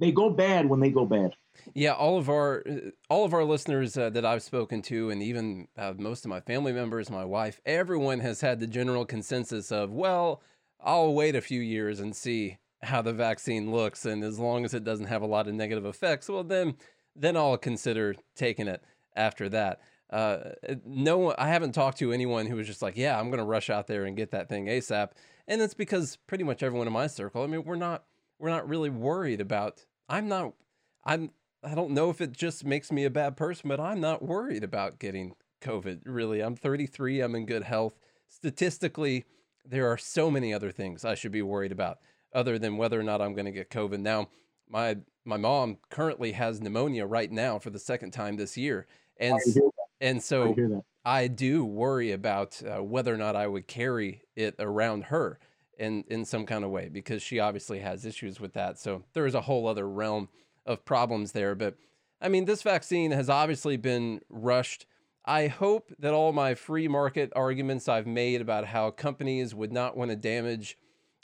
[0.00, 1.36] they go bad when they go bad.
[1.74, 2.64] Yeah, all of our
[3.08, 6.40] all of our listeners uh, that I've spoken to, and even uh, most of my
[6.40, 10.42] family members, my wife, everyone has had the general consensus of, well,
[10.80, 14.72] I'll wait a few years and see how the vaccine looks, and as long as
[14.72, 16.76] it doesn't have a lot of negative effects, well, then
[17.14, 18.82] then I'll consider taking it
[19.14, 19.80] after that.
[20.08, 20.52] Uh,
[20.84, 23.44] no one, I haven't talked to anyone who was just like, yeah, I'm going to
[23.44, 25.10] rush out there and get that thing ASAP,
[25.46, 27.42] and it's because pretty much everyone in my circle.
[27.42, 28.04] I mean, we're not
[28.38, 29.84] we're not really worried about.
[30.10, 30.52] I'm not.
[31.04, 31.30] I'm.
[31.62, 34.64] I don't know if it just makes me a bad person, but I'm not worried
[34.64, 36.00] about getting COVID.
[36.04, 37.20] Really, I'm 33.
[37.20, 37.98] I'm in good health.
[38.28, 39.24] Statistically,
[39.64, 41.98] there are so many other things I should be worried about
[42.34, 44.00] other than whether or not I'm going to get COVID.
[44.00, 44.28] Now,
[44.68, 48.86] my my mom currently has pneumonia right now for the second time this year,
[49.18, 49.38] and
[50.00, 54.56] and so I, I, do worry about uh, whether or not I would carry it
[54.58, 55.38] around her
[55.80, 58.78] in in some kind of way because she obviously has issues with that.
[58.78, 60.28] So there is a whole other realm
[60.66, 61.54] of problems there.
[61.54, 61.76] But
[62.20, 64.86] I mean, this vaccine has obviously been rushed.
[65.24, 69.96] I hope that all my free market arguments I've made about how companies would not
[69.96, 70.78] want to damage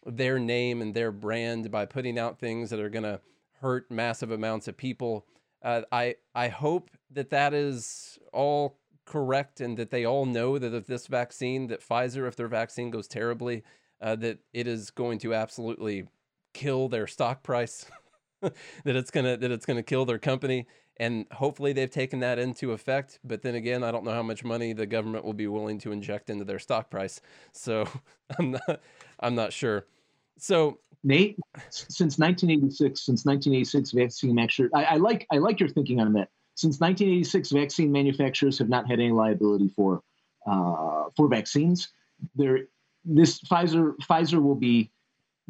[0.04, 3.20] their name and their brand by putting out things that are going to
[3.60, 5.26] hurt massive amounts of people.
[5.62, 10.74] Uh, I I hope that that is all correct and that they all know that
[10.74, 13.62] if this vaccine, that Pfizer, if their vaccine goes terribly,
[14.00, 16.06] uh, that it is going to absolutely
[16.54, 17.86] kill their stock price,
[18.40, 18.52] that
[18.84, 20.66] it's gonna that it's gonna kill their company,
[20.98, 23.18] and hopefully they've taken that into effect.
[23.24, 25.92] But then again, I don't know how much money the government will be willing to
[25.92, 27.20] inject into their stock price,
[27.52, 27.86] so
[28.38, 28.80] I'm not
[29.20, 29.86] I'm not sure.
[30.38, 31.38] So Nate,
[31.70, 34.70] since 1986, since 1986, vaccine manufacturers.
[34.74, 36.30] I, I, like I like your thinking on that.
[36.56, 40.02] Since 1986, vaccine manufacturers have not had any liability for
[40.46, 41.88] uh, for vaccines.
[42.34, 42.60] There,
[43.06, 44.90] this Pfizer Pfizer will be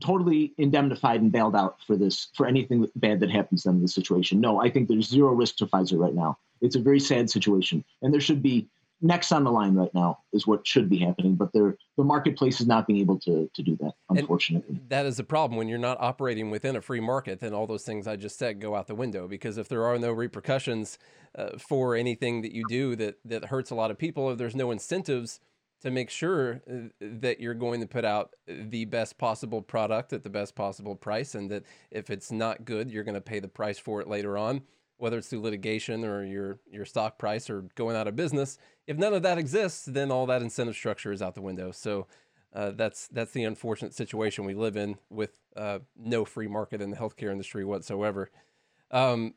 [0.02, 3.82] totally indemnified and bailed out for this for anything bad that happens to them in
[3.82, 4.40] this situation.
[4.40, 6.38] No, I think there's zero risk to Pfizer right now.
[6.60, 8.68] It's a very sad situation, and there should be
[9.02, 12.66] next on the line right now is what should be happening, but the marketplace is
[12.66, 14.76] not being able to to do that, unfortunately.
[14.76, 17.40] And that is a problem when you're not operating within a free market.
[17.40, 19.98] Then all those things I just said go out the window because if there are
[19.98, 20.98] no repercussions
[21.34, 24.56] uh, for anything that you do that that hurts a lot of people, if there's
[24.56, 25.40] no incentives
[25.82, 30.22] to make sure uh, that you're going to put out the best possible product at
[30.22, 33.48] the best possible price, and that if it's not good, you're going to pay the
[33.48, 34.62] price for it later on
[34.98, 38.58] whether it's through litigation or your your stock price or going out of business.
[38.86, 41.70] If none of that exists, then all that incentive structure is out the window.
[41.70, 42.06] So
[42.54, 46.90] uh, that's that's the unfortunate situation we live in with uh, no free market in
[46.90, 48.30] the healthcare industry whatsoever.
[48.90, 49.34] Um,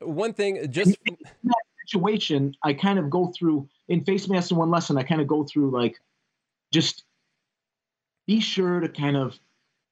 [0.00, 0.96] one thing, just
[1.86, 4.98] situation, I kind of go through in face mask one lesson.
[4.98, 5.98] I kind of go through like
[6.72, 7.04] just
[8.26, 9.38] be sure to kind of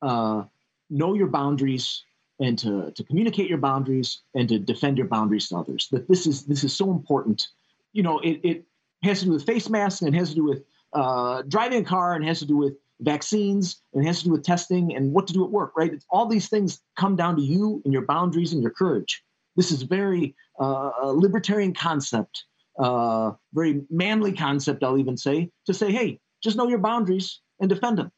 [0.02, 0.44] uh,
[0.88, 2.04] know your boundaries
[2.40, 5.88] and to, to communicate your boundaries and to defend your boundaries to others.
[5.92, 7.46] That this is this is so important.
[7.92, 8.64] You know, it, it
[9.02, 11.84] has to do with face masks and it has to do with uh, driving a
[11.84, 14.94] car and it has to do with vaccines and it has to do with testing
[14.94, 15.92] and what to do at work, right?
[15.92, 19.22] It's, all these things come down to you and your boundaries and your courage.
[19.56, 22.44] This is very uh, libertarian concept,
[22.78, 27.68] uh, very manly concept, I'll even say, to say, hey, just know your boundaries and
[27.68, 28.10] defend them.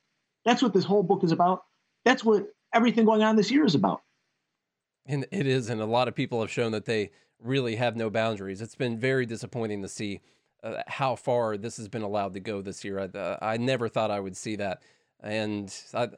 [0.45, 1.63] That's what this whole book is about.
[2.05, 4.03] That's what everything going on this year is about.
[5.07, 8.09] And it is, and a lot of people have shown that they really have no
[8.09, 8.61] boundaries.
[8.63, 10.21] It's been very disappointing to see
[10.63, 13.01] uh, how far this has been allowed to go this year.
[13.01, 14.83] I, uh, I never thought I would see that,
[15.21, 16.11] and I,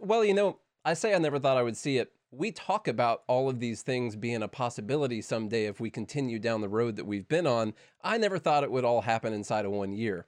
[0.00, 2.12] well, you know, I say I never thought I would see it.
[2.30, 6.60] We talk about all of these things being a possibility someday if we continue down
[6.60, 7.74] the road that we've been on.
[8.02, 10.26] I never thought it would all happen inside of one year.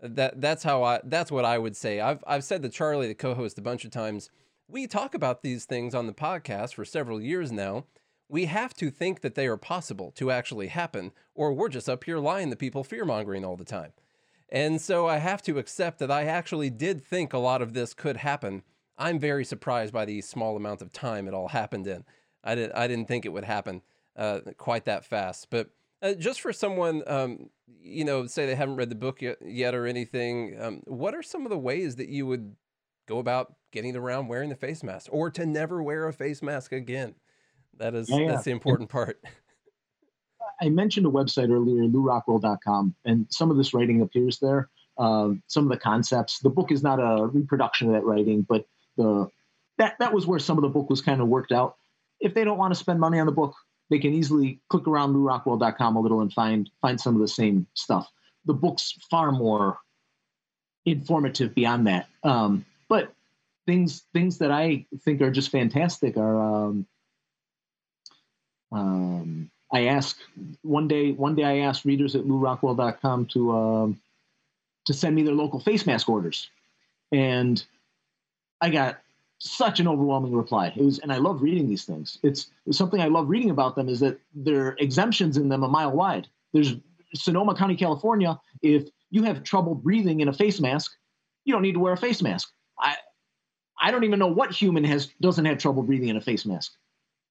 [0.00, 2.00] That that's how I that's what I would say.
[2.00, 4.30] I've I've said to Charlie, the co-host, a bunch of times.
[4.68, 7.84] We talk about these things on the podcast for several years now
[8.30, 12.04] we have to think that they are possible to actually happen, or we're just up
[12.04, 13.92] here lying to people fear mongering all the time.
[14.48, 17.92] And so I have to accept that I actually did think a lot of this
[17.92, 18.62] could happen.
[19.00, 22.04] I'm very surprised by the small amount of time it all happened in.
[22.44, 23.82] I, did, I didn't think it would happen
[24.16, 25.48] uh, quite that fast.
[25.50, 25.70] But
[26.02, 27.50] uh, just for someone, um,
[27.82, 31.22] you know, say they haven't read the book yet, yet or anything, um, what are
[31.22, 32.54] some of the ways that you would
[33.06, 36.72] go about getting around wearing the face mask or to never wear a face mask
[36.72, 37.14] again?
[37.78, 39.22] That is yeah, that's the important part.
[40.62, 44.68] I mentioned a website earlier, lewrockwell.com, and some of this writing appears there.
[44.98, 46.40] Uh, some of the concepts.
[46.40, 48.66] The book is not a reproduction of that writing, but
[49.00, 49.30] the
[49.78, 51.76] that that was where some of the book was kind of worked out.
[52.20, 53.54] If they don't want to spend money on the book,
[53.88, 57.66] they can easily click around lewrockwell.com a little and find find some of the same
[57.74, 58.10] stuff.
[58.44, 59.78] The book's far more
[60.84, 62.08] informative beyond that.
[62.22, 63.12] Um, but
[63.66, 66.86] things things that I think are just fantastic are um,
[68.72, 70.18] um, I ask
[70.62, 71.12] one day.
[71.12, 74.00] One day, I asked readers at lewrockwell.com to um,
[74.86, 76.48] to send me their local face mask orders,
[77.12, 77.64] and
[78.60, 78.98] I got
[79.38, 80.72] such an overwhelming reply.
[80.76, 82.18] It was, and I love reading these things.
[82.22, 85.62] It's, it's something I love reading about them is that there are exemptions in them
[85.62, 86.28] a mile wide.
[86.52, 86.74] There's
[87.14, 88.38] Sonoma County, California.
[88.62, 90.92] If you have trouble breathing in a face mask,
[91.44, 92.52] you don't need to wear a face mask.
[92.78, 92.96] I
[93.82, 96.72] I don't even know what human has doesn't have trouble breathing in a face mask.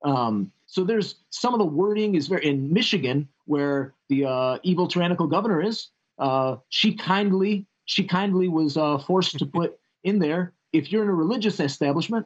[0.04, 4.88] Um, so there's some of the wording is very in Michigan, where the uh, evil
[4.88, 5.90] tyrannical governor is.
[6.18, 11.10] Uh, she kindly she kindly was uh, forced to put in there if you're in
[11.10, 12.26] a religious establishment,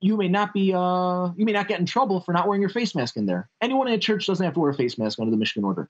[0.00, 2.70] you may not be uh, you may not get in trouble for not wearing your
[2.70, 3.48] face mask in there.
[3.62, 5.88] Anyone in a church doesn't have to wear a face mask under the Michigan order.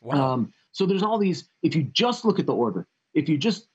[0.00, 0.32] Wow.
[0.32, 1.48] Um, so there's all these.
[1.62, 3.68] If you just look at the order, if you just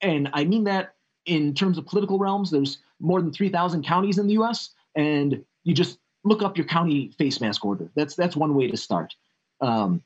[0.00, 0.94] and I mean that
[1.26, 4.70] in terms of political realms, there's more than 3,000 counties in the U.S.
[4.96, 7.90] and you just look up your county face mask order.
[7.94, 9.14] That's that's one way to start.
[9.60, 10.02] Um,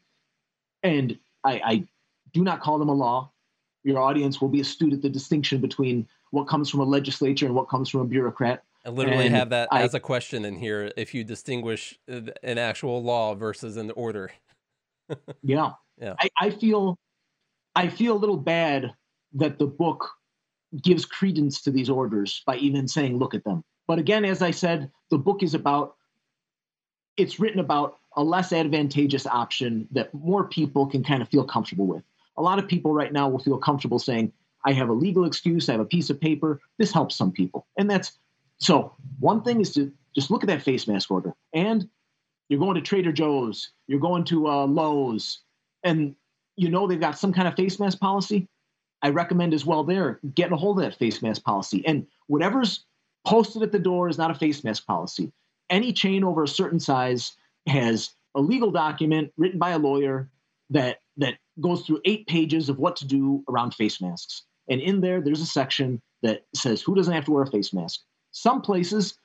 [0.83, 1.85] and I, I
[2.33, 3.33] do not call them a law.
[3.83, 7.55] Your audience will be astute at the distinction between what comes from a legislature and
[7.55, 8.63] what comes from a bureaucrat.
[8.85, 10.93] I literally and have that I, as a question in here.
[10.97, 14.31] If you distinguish an actual law versus an order.
[15.43, 15.73] yeah.
[16.01, 16.15] Yeah.
[16.21, 16.99] I, I feel
[17.75, 18.95] I feel a little bad
[19.35, 20.11] that the book
[20.83, 23.63] gives credence to these orders by even saying, look at them.
[23.87, 25.95] But again, as I said, the book is about,
[27.17, 31.87] it's written about a less advantageous option that more people can kind of feel comfortable
[31.87, 32.03] with.
[32.37, 34.33] A lot of people right now will feel comfortable saying,
[34.67, 36.61] I have a legal excuse, I have a piece of paper.
[36.79, 37.67] This helps some people.
[37.79, 38.19] And that's
[38.59, 41.35] so one thing is to just look at that face mask order.
[41.53, 41.89] And
[42.49, 45.41] you're going to Trader Joe's, you're going to uh, Lowe's,
[45.83, 46.15] and
[46.57, 48.49] you know they've got some kind of face mask policy.
[49.03, 51.87] I recommend as well there getting a hold of that face mask policy.
[51.87, 52.85] And whatever's
[53.27, 55.33] posted at the door is not a face mask policy.
[55.71, 57.33] Any chain over a certain size
[57.67, 60.31] has a legal document written by a lawyer
[60.71, 64.43] that that goes through eight pages of what to do around face masks.
[64.69, 67.73] And in there, there's a section that says who doesn't have to wear a face
[67.73, 68.01] mask.
[68.33, 69.19] Some places,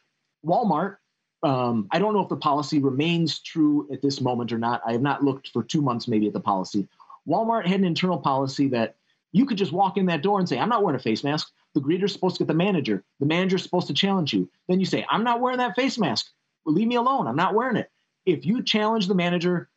[0.45, 0.97] Walmart,
[1.43, 4.81] um, I don't know if the policy remains true at this moment or not.
[4.85, 6.87] I have not looked for two months maybe at the policy.
[7.27, 8.95] Walmart had an internal policy that
[9.31, 11.51] you could just walk in that door and say, I'm not wearing a face mask.
[11.73, 13.03] The greeter's supposed to get the manager.
[13.19, 14.49] The manager's supposed to challenge you.
[14.67, 16.27] Then you say, I'm not wearing that face mask.
[16.65, 17.27] Leave me alone.
[17.27, 17.89] I'm not wearing it.
[18.25, 19.69] If you challenge the manager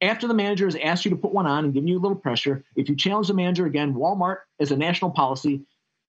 [0.00, 2.16] after the manager has asked you to put one on and given you a little
[2.16, 5.62] pressure, if you challenge the manager again, Walmart, as a national policy,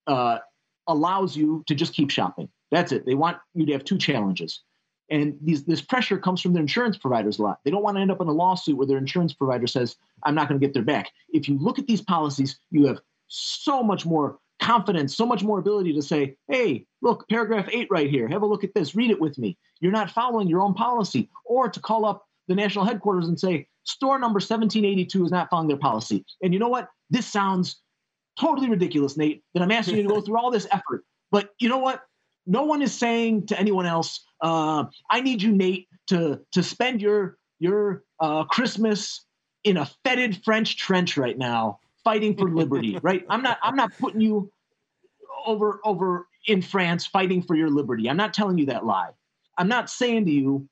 [0.06, 0.38] uh,
[0.86, 2.48] allows you to just keep shopping.
[2.70, 3.04] That's it.
[3.04, 4.62] They want you to have two challenges.
[5.10, 7.58] And these, this pressure comes from their insurance providers a lot.
[7.64, 10.36] They don't want to end up in a lawsuit where their insurance provider says, I'm
[10.36, 11.10] not going to get their back.
[11.30, 15.58] If you look at these policies, you have so much more confidence, so much more
[15.58, 18.28] ability to say, hey, look, paragraph eight right here.
[18.28, 18.94] Have a look at this.
[18.94, 19.58] Read it with me.
[19.80, 21.28] You're not following your own policy.
[21.44, 25.68] Or to call up the national headquarters and say, store number 1782 is not following
[25.68, 26.24] their policy.
[26.42, 26.88] And you know what?
[27.08, 27.80] This sounds
[28.38, 31.04] totally ridiculous, Nate, that I'm asking you to go through all this effort.
[31.30, 32.02] But you know what?
[32.46, 37.00] No one is saying to anyone else, uh, I need you, Nate, to to spend
[37.00, 39.24] your your uh, Christmas
[39.62, 42.98] in a fetid French trench right now, fighting for liberty.
[43.02, 43.24] right?
[43.28, 44.50] I'm not I'm not putting you
[45.46, 48.10] over over in France fighting for your liberty.
[48.10, 49.10] I'm not telling you that lie.
[49.56, 50.68] I'm not saying to you,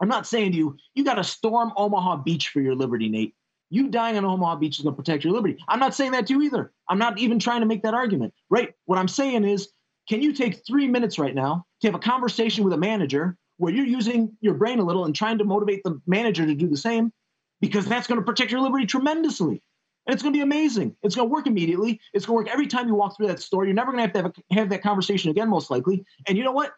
[0.00, 3.34] I'm not saying to you, you got to storm Omaha Beach for your liberty, Nate.
[3.68, 5.56] You dying on Omaha Beach is going to protect your liberty.
[5.68, 6.72] I'm not saying that to you either.
[6.88, 8.74] I'm not even trying to make that argument, right?
[8.86, 9.68] What I'm saying is,
[10.08, 13.72] can you take three minutes right now to have a conversation with a manager where
[13.72, 16.76] you're using your brain a little and trying to motivate the manager to do the
[16.76, 17.12] same?
[17.60, 19.62] Because that's going to protect your liberty tremendously.
[20.06, 20.96] And it's going to be amazing.
[21.02, 22.00] It's going to work immediately.
[22.14, 23.66] It's going to work every time you walk through that store.
[23.66, 26.04] You're never going to have to have, a, have that conversation again, most likely.
[26.26, 26.72] And you know what?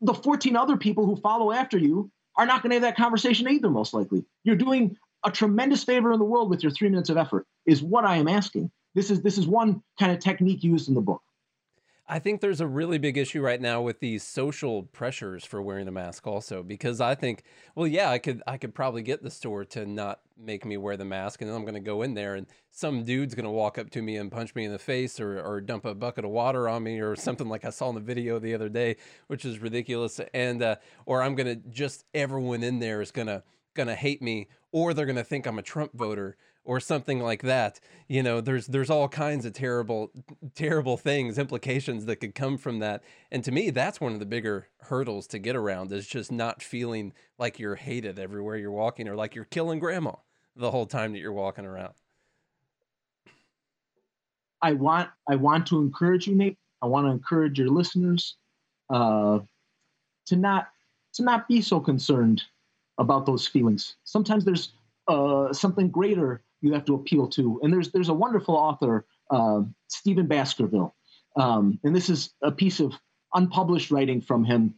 [0.00, 3.48] The 14 other people who follow after you are not going to have that conversation
[3.48, 4.24] either, most likely.
[4.44, 7.82] You're doing a tremendous favor in the world with your three minutes of effort, is
[7.82, 8.70] what I am asking.
[8.94, 11.20] This is this is one kind of technique used in the book.
[12.10, 15.88] I think there's a really big issue right now with these social pressures for wearing
[15.88, 17.42] a mask also because I think
[17.74, 20.96] well yeah I could I could probably get the store to not make me wear
[20.96, 23.50] the mask and then I'm going to go in there and some dude's going to
[23.50, 26.24] walk up to me and punch me in the face or or dump a bucket
[26.24, 28.96] of water on me or something like I saw in the video the other day
[29.26, 33.28] which is ridiculous and uh, or I'm going to just everyone in there is going
[33.28, 33.42] to
[33.74, 36.36] going to hate me or they're going to think I'm a Trump voter
[36.68, 37.80] or something like that.
[38.08, 40.12] You know, there's there's all kinds of terrible
[40.54, 43.02] terrible things, implications that could come from that.
[43.32, 46.62] And to me, that's one of the bigger hurdles to get around is just not
[46.62, 50.12] feeling like you're hated everywhere you're walking or like you're killing grandma
[50.56, 51.94] the whole time that you're walking around.
[54.60, 56.58] I want I want to encourage you, Nate.
[56.82, 58.36] I want to encourage your listeners
[58.90, 59.38] uh,
[60.26, 60.68] to not
[61.14, 62.42] to not be so concerned
[62.98, 63.96] about those feelings.
[64.04, 64.74] Sometimes there's
[65.06, 67.60] uh, something greater you have to appeal to.
[67.62, 70.94] And there's there's a wonderful author, uh, Stephen Baskerville,
[71.36, 72.94] um, and this is a piece of
[73.34, 74.74] unpublished writing from him.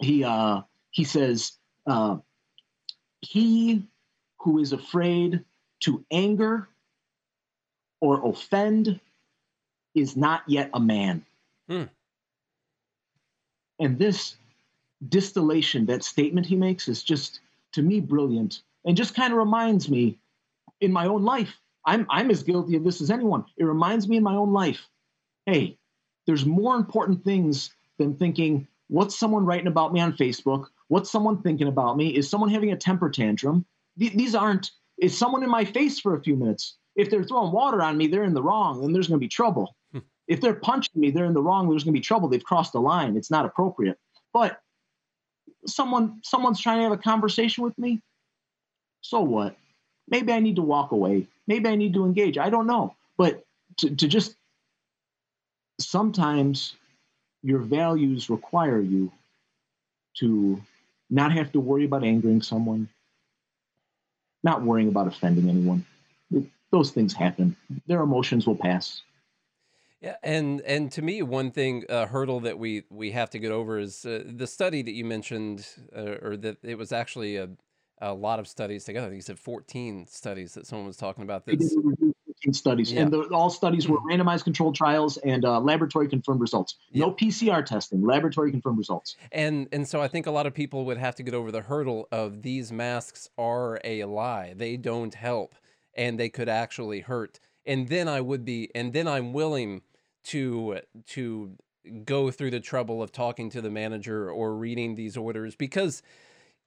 [0.00, 1.52] He uh, he says,
[1.86, 2.18] uh,
[3.20, 3.86] "He
[4.38, 5.44] who is afraid
[5.80, 6.68] to anger
[8.00, 9.00] or offend
[9.94, 11.24] is not yet a man."
[11.68, 11.84] Hmm.
[13.80, 14.36] And this
[15.08, 17.40] distillation, that statement he makes, is just
[17.72, 20.18] to me brilliant, and just kind of reminds me
[20.80, 21.54] in my own life.
[21.84, 23.44] I'm I'm as guilty of this as anyone.
[23.56, 24.86] It reminds me in my own life.
[25.46, 25.78] Hey,
[26.26, 30.66] there's more important things than thinking what's someone writing about me on Facebook?
[30.88, 32.14] What's someone thinking about me?
[32.16, 33.64] Is someone having a temper tantrum?
[33.96, 34.70] these aren't.
[34.98, 36.76] Is someone in my face for a few minutes?
[36.96, 39.28] If they're throwing water on me, they're in the wrong, and there's going to be
[39.28, 39.76] trouble.
[39.92, 40.00] Hmm.
[40.26, 41.68] if they're punching me, they're in the wrong.
[41.68, 42.28] There's going to be trouble.
[42.28, 43.16] They've crossed the line.
[43.16, 43.98] It's not appropriate.
[44.32, 44.60] But
[45.66, 48.00] someone someone's trying to have a conversation with me.
[49.00, 49.56] So what?
[50.10, 51.26] Maybe I need to walk away.
[51.46, 52.38] Maybe I need to engage.
[52.38, 52.94] I don't know.
[53.16, 53.44] But
[53.78, 54.36] to, to just
[55.78, 56.74] sometimes
[57.42, 59.12] your values require you
[60.18, 60.60] to
[61.10, 62.88] not have to worry about angering someone,
[64.42, 65.84] not worrying about offending anyone.
[66.70, 67.56] Those things happen.
[67.86, 69.02] Their emotions will pass.
[70.00, 73.50] Yeah, and and to me, one thing a hurdle that we we have to get
[73.50, 75.66] over is uh, the study that you mentioned,
[75.96, 77.48] uh, or that it was actually a
[78.00, 79.06] a lot of studies together.
[79.06, 81.46] I think you said 14 studies that someone was talking about.
[81.46, 81.74] This.
[81.74, 83.02] 14 studies, yeah.
[83.02, 84.22] and the, all studies were mm-hmm.
[84.22, 86.76] randomized controlled trials and uh, laboratory confirmed results.
[86.92, 89.16] No PCR testing, laboratory confirmed results.
[89.32, 91.62] And and so I think a lot of people would have to get over the
[91.62, 94.54] hurdle of these masks are a lie.
[94.56, 95.54] They don't help,
[95.94, 97.40] and they could actually hurt.
[97.66, 99.82] And then I would be, and then I'm willing
[100.24, 101.56] to to
[102.04, 106.02] go through the trouble of talking to the manager or reading these orders because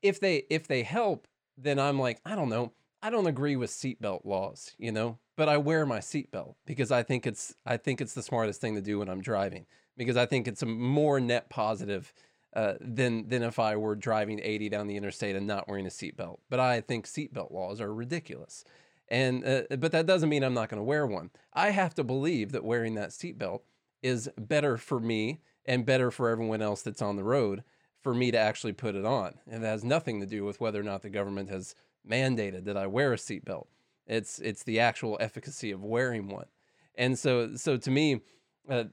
[0.01, 2.73] if they if they help, then I'm like, I don't know.
[3.03, 7.03] I don't agree with seatbelt laws, you know, but I wear my seatbelt because I
[7.03, 9.65] think it's I think it's the smartest thing to do when I'm driving
[9.97, 12.13] because I think it's a more net positive
[12.55, 15.89] uh, than than if I were driving 80 down the interstate and not wearing a
[15.89, 16.39] seatbelt.
[16.49, 18.65] But I think seatbelt laws are ridiculous,
[19.07, 21.31] and uh, but that doesn't mean I'm not going to wear one.
[21.53, 23.61] I have to believe that wearing that seatbelt
[24.03, 27.63] is better for me and better for everyone else that's on the road
[28.01, 29.35] for me to actually put it on.
[29.49, 31.75] And it has nothing to do with whether or not the government has
[32.09, 33.67] mandated that I wear a seatbelt.
[34.07, 36.47] It's it's the actual efficacy of wearing one.
[36.95, 38.21] And so so to me,
[38.67, 38.85] uh,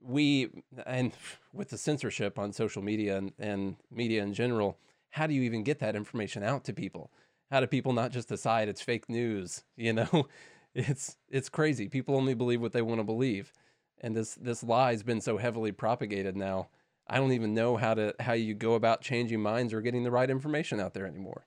[0.00, 0.50] we
[0.86, 1.12] and
[1.52, 4.78] with the censorship on social media and, and media in general,
[5.10, 7.10] how do you even get that information out to people?
[7.50, 9.64] How do people not just decide it's fake news?
[9.76, 10.28] You know,
[10.74, 11.88] it's it's crazy.
[11.88, 13.52] People only believe what they want to believe,
[14.00, 16.68] and this this lie has been so heavily propagated now
[17.12, 20.10] I don't even know how to how you go about changing minds or getting the
[20.10, 21.46] right information out there anymore.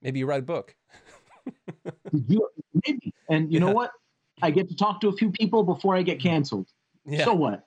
[0.00, 0.74] Maybe you write a book.
[2.12, 2.48] you,
[2.86, 3.12] maybe.
[3.28, 3.66] And you yeah.
[3.66, 3.90] know what?
[4.40, 6.68] I get to talk to a few people before I get canceled.
[7.04, 7.26] Yeah.
[7.26, 7.66] So what?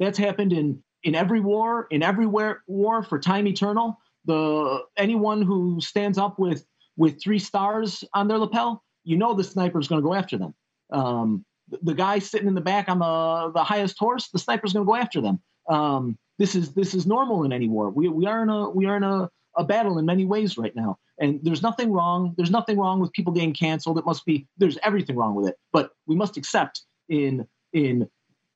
[0.00, 3.96] That's happened in in every war, in every war, war for time eternal.
[4.24, 6.64] The anyone who stands up with
[6.96, 10.54] with three stars on their lapel, you know the sniper's going to go after them.
[10.92, 14.72] Um, the, the guy sitting in the back on the the highest horse, the sniper's
[14.72, 15.40] going to go after them.
[15.70, 17.90] Um, this is this is normal in any war.
[17.90, 20.74] We we are in a we are in a, a battle in many ways right
[20.74, 20.98] now.
[21.18, 22.34] And there's nothing wrong.
[22.36, 23.98] There's nothing wrong with people getting canceled.
[23.98, 25.56] It must be there's everything wrong with it.
[25.72, 28.08] But we must accept in in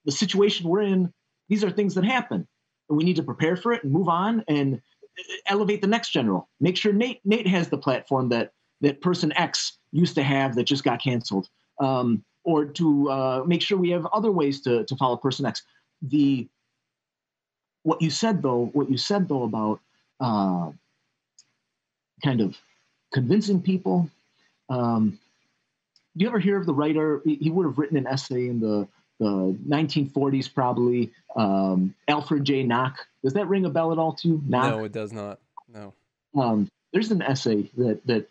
[0.05, 1.12] the situation we're in,
[1.49, 2.47] these are things that happen.
[2.89, 4.81] And we need to prepare for it and move on and
[5.47, 6.49] elevate the next general.
[6.61, 10.65] Make sure Nate Nate has the platform that that person X used to have that
[10.65, 11.49] just got canceled.
[11.81, 15.62] Um, or to uh, make sure we have other ways to, to follow person X.
[16.03, 16.47] The
[17.85, 19.80] what you said though, what you said though about
[20.18, 20.72] uh,
[22.22, 22.57] kind of
[23.12, 24.11] convincing people.
[24.68, 25.18] Um,
[26.16, 27.22] do you ever hear of the writer?
[27.24, 28.89] He would have written an essay in the
[29.20, 31.12] the 1940s, probably.
[31.37, 32.99] Um, Albert Jay Nock.
[33.22, 34.43] Does that ring a bell at all to you?
[34.47, 35.39] No, it does not.
[35.72, 35.93] No.
[36.37, 38.28] Um, there's an essay that that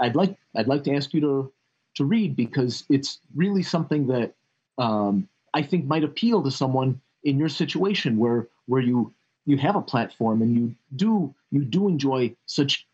[0.00, 1.52] I'd like I'd like to ask you to
[1.96, 4.34] to read because it's really something that
[4.78, 9.12] um, I think might appeal to someone in your situation where where you
[9.46, 12.86] you have a platform and you do you do enjoy such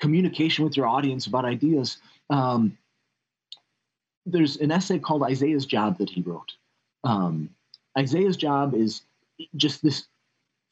[0.00, 1.98] communication with your audience about ideas.
[2.30, 2.76] Um,
[4.26, 6.52] there's an essay called Isaiah's Job that he wrote.
[7.04, 7.50] Um,
[7.98, 9.02] Isaiah's Job is
[9.56, 10.06] just this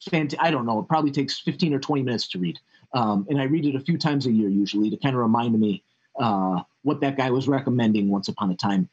[0.09, 0.39] fantastic.
[0.45, 0.79] I don't know.
[0.79, 2.59] It probably takes 15 or 20 minutes to read,
[2.93, 5.59] um, and I read it a few times a year usually to kind of remind
[5.59, 5.83] me
[6.19, 8.89] uh, what that guy was recommending once upon a time.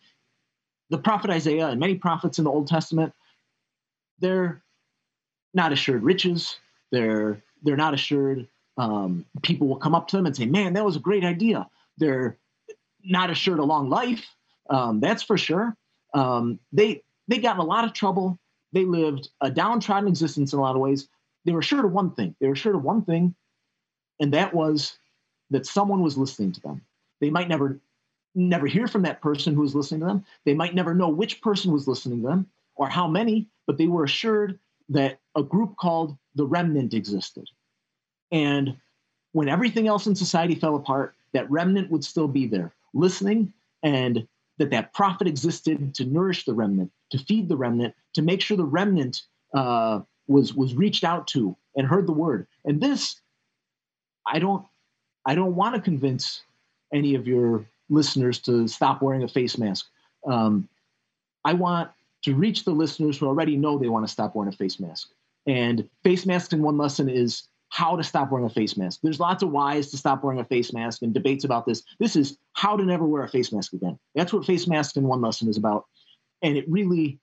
[0.90, 3.12] The prophet Isaiah and many prophets in the Old Testament,
[4.18, 4.62] they're
[5.54, 6.58] not assured riches.
[6.90, 8.48] They're they're not assured
[8.78, 11.68] um, people will come up to them and say, "Man, that was a great idea."
[11.98, 12.38] They're
[13.04, 14.24] not assured a long life.
[14.68, 15.76] Um, that's for sure.
[16.14, 18.38] Um, they they got in a lot of trouble.
[18.72, 21.08] They lived a downtrodden existence in a lot of ways.
[21.44, 22.34] They were assured of one thing.
[22.40, 23.34] They were assured of one thing,
[24.18, 24.98] and that was
[25.50, 26.82] that someone was listening to them.
[27.20, 27.80] They might never
[28.34, 30.24] never hear from that person who was listening to them.
[30.44, 32.46] They might never know which person was listening to them
[32.76, 37.48] or how many, but they were assured that a group called the remnant existed.
[38.30, 38.76] And
[39.32, 44.26] when everything else in society fell apart, that remnant would still be there, listening, and
[44.58, 48.56] that that prophet existed to nourish the remnant, to feed the remnant, to make sure
[48.56, 49.22] the remnant
[49.54, 52.46] uh, was was reached out to and heard the word.
[52.64, 53.20] And this,
[54.26, 54.64] I don't,
[55.24, 56.42] I don't want to convince
[56.92, 59.86] any of your listeners to stop wearing a face mask.
[60.26, 60.68] Um,
[61.44, 61.90] I want
[62.22, 65.08] to reach the listeners who already know they want to stop wearing a face mask.
[65.46, 69.00] And face masks in one lesson is how to stop wearing a face mask.
[69.02, 71.82] There's lots of whys to stop wearing a face mask and debates about this.
[71.98, 73.98] This is how to never wear a face mask again.
[74.14, 75.84] That's what face masks in one lesson is about.
[76.42, 77.20] And it really,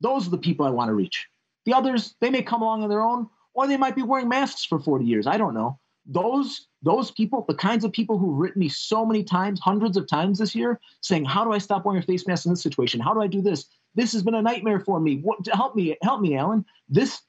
[0.00, 1.26] those are the people I want to reach.
[1.66, 4.64] The others, they may come along on their own, or they might be wearing masks
[4.64, 5.26] for 40 years.
[5.26, 9.22] I don't know those those people, the kinds of people who've written me so many
[9.22, 12.44] times, hundreds of times this year, saying, "How do I stop wearing a face mask
[12.44, 13.00] in this situation?
[13.00, 13.66] How do I do this?
[13.94, 15.20] This has been a nightmare for me.
[15.20, 15.96] What help me?
[16.02, 17.22] Help me, Allan." This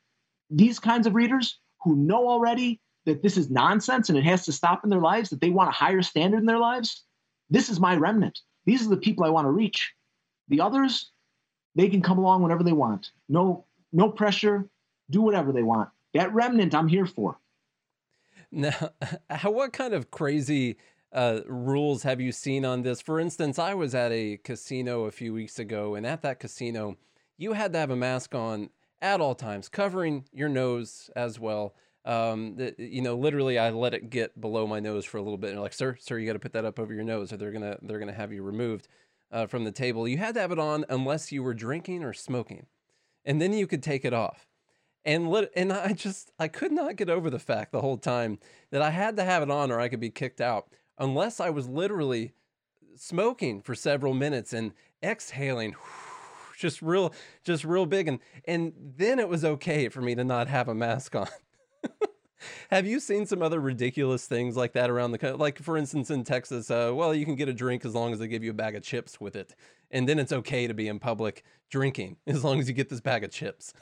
[0.49, 4.51] these kinds of readers who know already that this is nonsense and it has to
[4.51, 7.03] stop in their lives, that they want a higher standard in their lives.
[7.49, 8.39] This is my remnant.
[8.65, 9.93] These are the people I want to reach.
[10.47, 11.11] The others,
[11.75, 13.11] they can come along whenever they want.
[13.27, 14.69] No, no pressure.
[15.09, 15.89] Do whatever they want.
[16.13, 17.37] That remnant, I'm here for.
[18.51, 18.91] Now,
[19.29, 20.77] how, what kind of crazy
[21.11, 23.01] uh, rules have you seen on this?
[23.01, 26.97] For instance, I was at a casino a few weeks ago, and at that casino,
[27.37, 28.69] you had to have a mask on
[29.03, 31.75] at all times, covering your nose as well.
[32.05, 35.37] Um, the, you know, literally, I let it get below my nose for a little
[35.37, 37.37] bit, and like, sir, sir, you got to put that up over your nose, or
[37.37, 38.87] they're gonna they're gonna have you removed
[39.31, 40.07] uh, from the table.
[40.07, 42.65] You had to have it on unless you were drinking or smoking,
[43.23, 44.47] and then you could take it off
[45.05, 48.39] and lit- and I just I could not get over the fact the whole time
[48.71, 51.49] that I had to have it on or I could be kicked out unless I
[51.49, 52.33] was literally
[52.95, 55.75] smoking for several minutes and exhaling
[56.57, 60.47] just real just real big and and then it was okay for me to not
[60.47, 61.27] have a mask on.
[62.69, 65.37] have you seen some other ridiculous things like that around the country?
[65.37, 68.19] Like for instance in Texas, uh, well you can get a drink as long as
[68.19, 69.55] they give you a bag of chips with it,
[69.91, 73.01] and then it's okay to be in public drinking as long as you get this
[73.01, 73.73] bag of chips.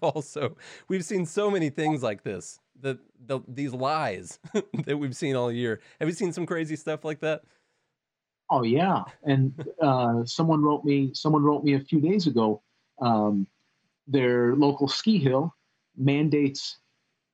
[0.00, 0.56] also,
[0.88, 2.58] we've seen so many things like this.
[2.80, 4.38] The, the these lies
[4.86, 5.80] that we've seen all year.
[6.00, 7.42] Have you seen some crazy stuff like that?
[8.50, 11.10] Oh yeah, and uh, someone wrote me.
[11.14, 12.62] Someone wrote me a few days ago.
[13.00, 13.46] Um,
[14.08, 15.54] their local ski hill
[15.96, 16.76] mandates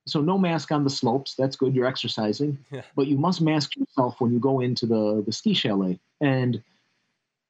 [0.06, 1.34] so no mask on the slopes.
[1.34, 1.74] That's good.
[1.74, 2.82] You're exercising, yeah.
[2.94, 5.98] but you must mask yourself when you go into the the ski chalet.
[6.20, 6.62] And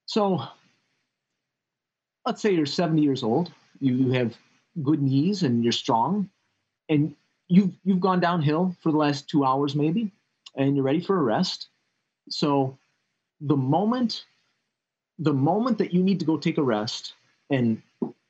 [0.06, 0.42] so,
[2.24, 3.52] let's say you're 70 years old.
[3.80, 4.36] You, you have
[4.82, 6.30] good knees and you're strong,
[6.88, 7.14] and
[7.48, 10.10] you've you've gone downhill for the last two hours maybe,
[10.56, 11.68] and you're ready for a rest.
[12.30, 12.78] So
[13.40, 14.24] the moment
[15.18, 17.14] the moment that you need to go take a rest
[17.50, 17.80] and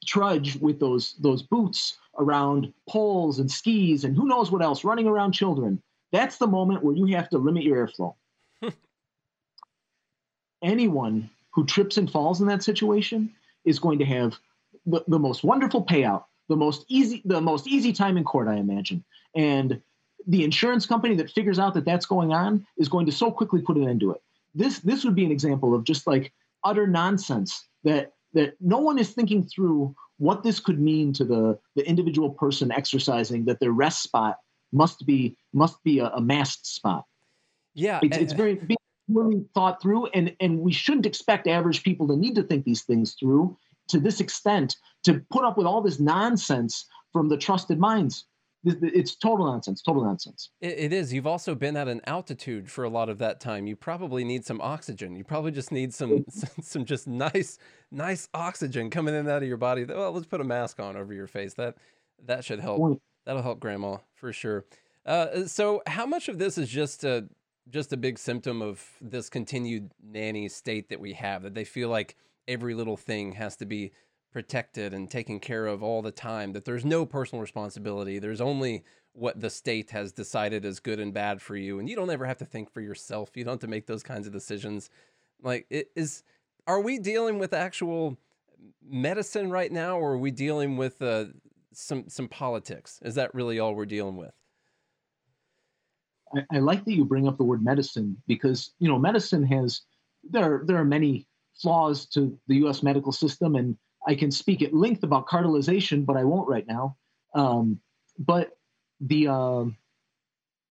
[0.06, 5.06] trudge with those those boots around poles and skis and who knows what else running
[5.06, 5.82] around children
[6.12, 8.14] that's the moment where you have to limit your airflow.
[10.62, 13.32] Anyone who trips and falls in that situation
[13.64, 14.38] is going to have
[14.86, 18.54] the, the most wonderful payout the most easy the most easy time in court i
[18.54, 19.04] imagine.
[19.34, 19.80] And
[20.28, 23.60] the insurance company that figures out that that's going on is going to so quickly
[23.60, 24.22] put an end to it
[24.56, 26.32] this this would be an example of just like
[26.64, 31.58] utter nonsense that that no one is thinking through what this could mean to the
[31.76, 34.38] the individual person exercising that their rest spot
[34.72, 37.04] must be must be a, a masked spot.
[37.74, 38.60] Yeah it's, it's very
[39.08, 42.82] really thought through and and we shouldn't expect average people to need to think these
[42.82, 43.56] things through
[43.88, 48.24] to this extent to put up with all this nonsense from the trusted minds
[48.66, 50.50] it's total nonsense total nonsense.
[50.60, 51.12] It, it is.
[51.12, 53.66] You've also been at an altitude for a lot of that time.
[53.66, 55.16] You probably need some oxygen.
[55.16, 57.58] You probably just need some some, some just nice
[57.90, 59.84] nice oxygen coming in and out of your body.
[59.84, 61.54] Well let's put a mask on over your face.
[61.54, 61.76] That
[62.24, 63.00] that should help.
[63.24, 64.64] That'll help grandma for sure.
[65.04, 67.28] Uh, so how much of this is just a
[67.68, 71.88] just a big symptom of this continued nanny state that we have that they feel
[71.88, 73.92] like every little thing has to be
[74.36, 78.18] protected and taken care of all the time, that there's no personal responsibility.
[78.18, 78.84] There's only
[79.14, 81.78] what the state has decided is good and bad for you.
[81.78, 83.30] And you don't ever have to think for yourself.
[83.34, 84.90] You don't have to make those kinds of decisions.
[85.42, 86.22] Like, it is,
[86.66, 88.18] are we dealing with actual
[88.86, 91.24] medicine right now, or are we dealing with uh,
[91.72, 93.00] some, some politics?
[93.02, 94.34] Is that really all we're dealing with?
[96.36, 99.80] I, I like that you bring up the word medicine because, you know, medicine has,
[100.28, 102.82] there, there are many flaws to the U.S.
[102.82, 106.96] medical system, and I can speak at length about cartelization, but I won't right now.
[107.34, 107.80] Um,
[108.18, 108.56] but
[109.00, 109.64] the uh,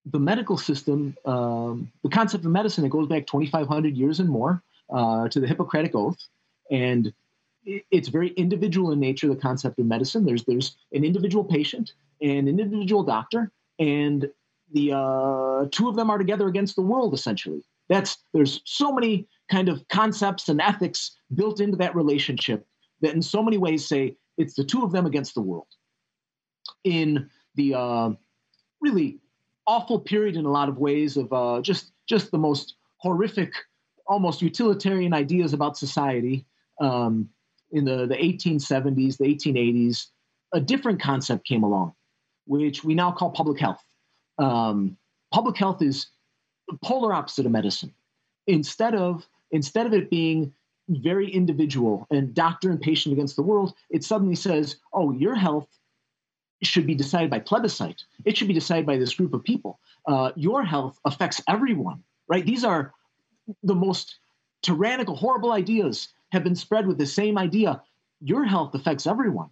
[0.06, 4.62] the medical system, um, the concept of medicine, it goes back 2,500 years and more
[4.94, 6.28] uh, to the Hippocratic Oath,
[6.70, 7.12] and
[7.66, 9.28] it's very individual in nature.
[9.28, 10.26] The concept of medicine.
[10.26, 14.30] There's there's an individual patient and an individual doctor, and
[14.74, 17.64] the uh, two of them are together against the world essentially.
[17.90, 22.66] That's there's so many kind of concepts and ethics built into that relationship
[23.04, 25.68] that in so many ways say it's the two of them against the world.
[26.84, 28.10] In the uh,
[28.82, 29.20] really
[29.68, 33.54] awful period in a lot of ways of uh, just just the most horrific,
[34.08, 36.46] almost utilitarian ideas about society
[36.82, 37.30] um,
[37.72, 40.08] in the, the 1870s, the 1880s,
[40.54, 41.94] a different concept came along,
[42.46, 43.84] which we now call public health.
[44.38, 44.98] Um,
[45.32, 46.08] public health is
[46.68, 47.94] the polar opposite of medicine.
[48.48, 50.54] Instead of instead of it being
[50.90, 55.68] very individual and doctor and patient against the world, it suddenly says, oh, your health
[56.62, 58.04] should be decided by plebiscite.
[58.26, 59.80] It should be decided by this group of people.
[60.08, 62.46] Uh, your health affects everyone, right?
[62.46, 62.94] These are
[63.64, 64.18] the most
[64.62, 67.82] tyrannical, horrible ideas have been spread with the same idea.
[68.22, 69.50] Your health affects everyone.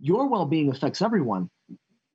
[0.00, 1.50] Your well being affects everyone.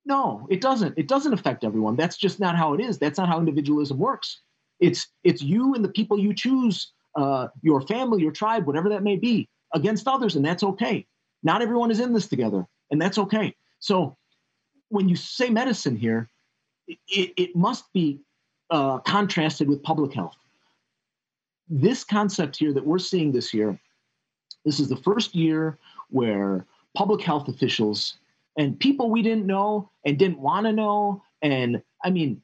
[0.06, 0.98] No, it doesn't.
[0.98, 1.96] It doesn't affect everyone.
[1.96, 2.98] That's just not how it is.
[2.98, 4.42] That's not how individualism works.
[4.80, 9.04] It's it's you and the people you choose, uh, your family, your tribe, whatever that
[9.04, 11.06] may be, against others, and that's okay.
[11.44, 13.56] Not everyone is in this together, and that's okay.
[13.80, 14.16] So
[14.90, 16.30] when you say medicine here,
[16.88, 18.20] it, it must be
[18.70, 20.36] uh, contrasted with public health.
[21.70, 23.80] This concept here that we're seeing this year,
[24.66, 25.78] this is the first year
[26.10, 28.18] where public health officials
[28.58, 31.24] and people we didn't know and didn't want to know.
[31.42, 32.42] And I mean,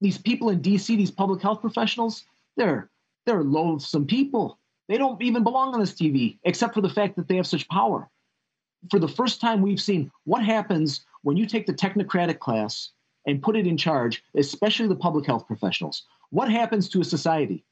[0.00, 2.24] these people in DC, these public health professionals,
[2.56, 2.90] they're
[3.28, 4.58] they're loathsome people.
[4.88, 7.68] They don't even belong on this TV, except for the fact that they have such
[7.68, 8.08] power.
[8.90, 12.90] For the first time, we've seen what happens when you take the technocratic class
[13.26, 16.04] and put it in charge, especially the public health professionals.
[16.30, 17.64] What happens to a society?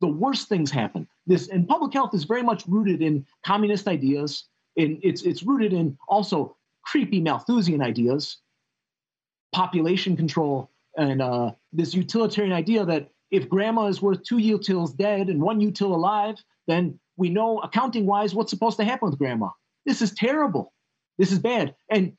[0.00, 1.08] The worst things happen.
[1.26, 4.44] This and public health is very much rooted in communist ideas.
[4.76, 8.38] In it's it's rooted in also creepy Malthusian ideas,
[9.52, 15.28] population control, and uh, this utilitarian idea that if grandma is worth two utils dead
[15.28, 19.48] and one util alive, then we know accounting wise what's supposed to happen with grandma.
[19.86, 20.72] This is terrible.
[21.18, 21.74] This is bad.
[21.90, 22.16] And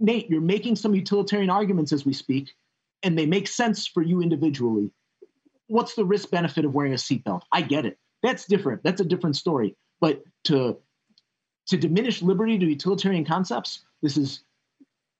[0.00, 2.52] Nate, you're making some utilitarian arguments as we speak,
[3.02, 4.90] and they make sense for you individually.
[5.66, 7.42] What's the risk benefit of wearing a seatbelt?
[7.52, 7.98] I get it.
[8.22, 8.82] That's different.
[8.82, 9.76] That's a different story.
[10.00, 10.78] But to
[11.68, 14.42] to diminish liberty to utilitarian concepts, this is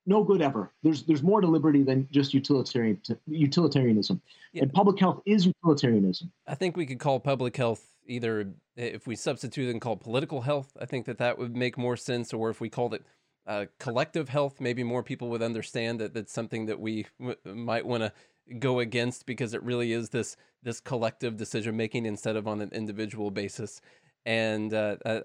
[0.08, 0.72] no good ever.
[0.82, 4.20] There's there's more to liberty than just utilitarian utilitarianism,
[4.52, 4.62] yeah.
[4.62, 6.32] and public health is utilitarianism.
[6.46, 10.72] I think we could call public health either if we substitute and call political health.
[10.80, 13.04] I think that that would make more sense, or if we called it
[13.46, 17.86] uh, collective health, maybe more people would understand that that's something that we w- might
[17.86, 18.12] want to
[18.58, 22.70] go against because it really is this this collective decision making instead of on an
[22.72, 23.82] individual basis.
[24.24, 25.22] And uh, I,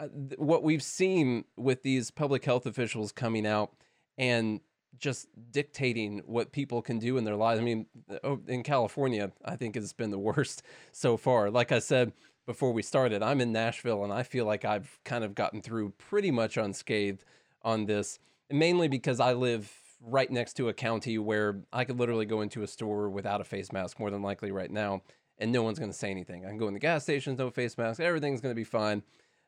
[0.00, 0.06] uh,
[0.36, 3.72] what we've seen with these public health officials coming out
[4.18, 4.60] and
[4.98, 7.60] just dictating what people can do in their lives.
[7.60, 7.86] I mean,
[8.24, 10.62] oh, in California, I think it's been the worst
[10.92, 11.50] so far.
[11.50, 12.12] Like I said
[12.46, 15.90] before we started, I'm in Nashville and I feel like I've kind of gotten through
[15.98, 17.24] pretty much unscathed
[17.62, 18.18] on this,
[18.50, 22.62] mainly because I live right next to a county where I could literally go into
[22.62, 25.02] a store without a face mask, more than likely right now,
[25.38, 26.44] and no one's going to say anything.
[26.44, 29.02] I can go in the gas stations, no face mask, everything's going to be fine.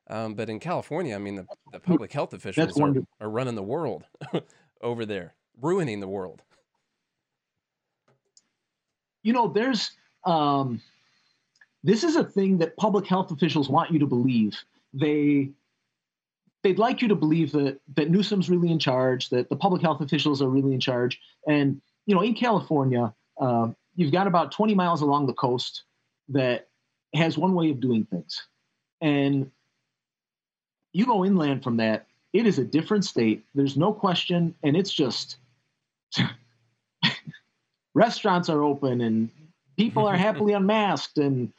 [0.08, 3.62] Um, but in California, I mean, the, the public health officials are, are running the
[3.62, 4.04] world
[4.80, 6.42] over there, ruining the world.
[9.22, 9.90] You know, there's
[10.24, 10.80] um,
[11.82, 14.58] this is a thing that public health officials want you to believe.
[14.92, 15.50] They
[16.62, 20.00] they'd like you to believe that that Newsom's really in charge, that the public health
[20.00, 21.20] officials are really in charge.
[21.46, 25.84] And you know, in California, uh, you've got about 20 miles along the coast
[26.28, 26.68] that
[27.14, 28.46] has one way of doing things,
[29.00, 29.50] and
[30.92, 33.44] you go inland from that, it is a different state.
[33.54, 34.54] There's no question.
[34.62, 35.36] And it's just
[37.94, 39.30] restaurants are open and
[39.76, 41.52] people are happily unmasked and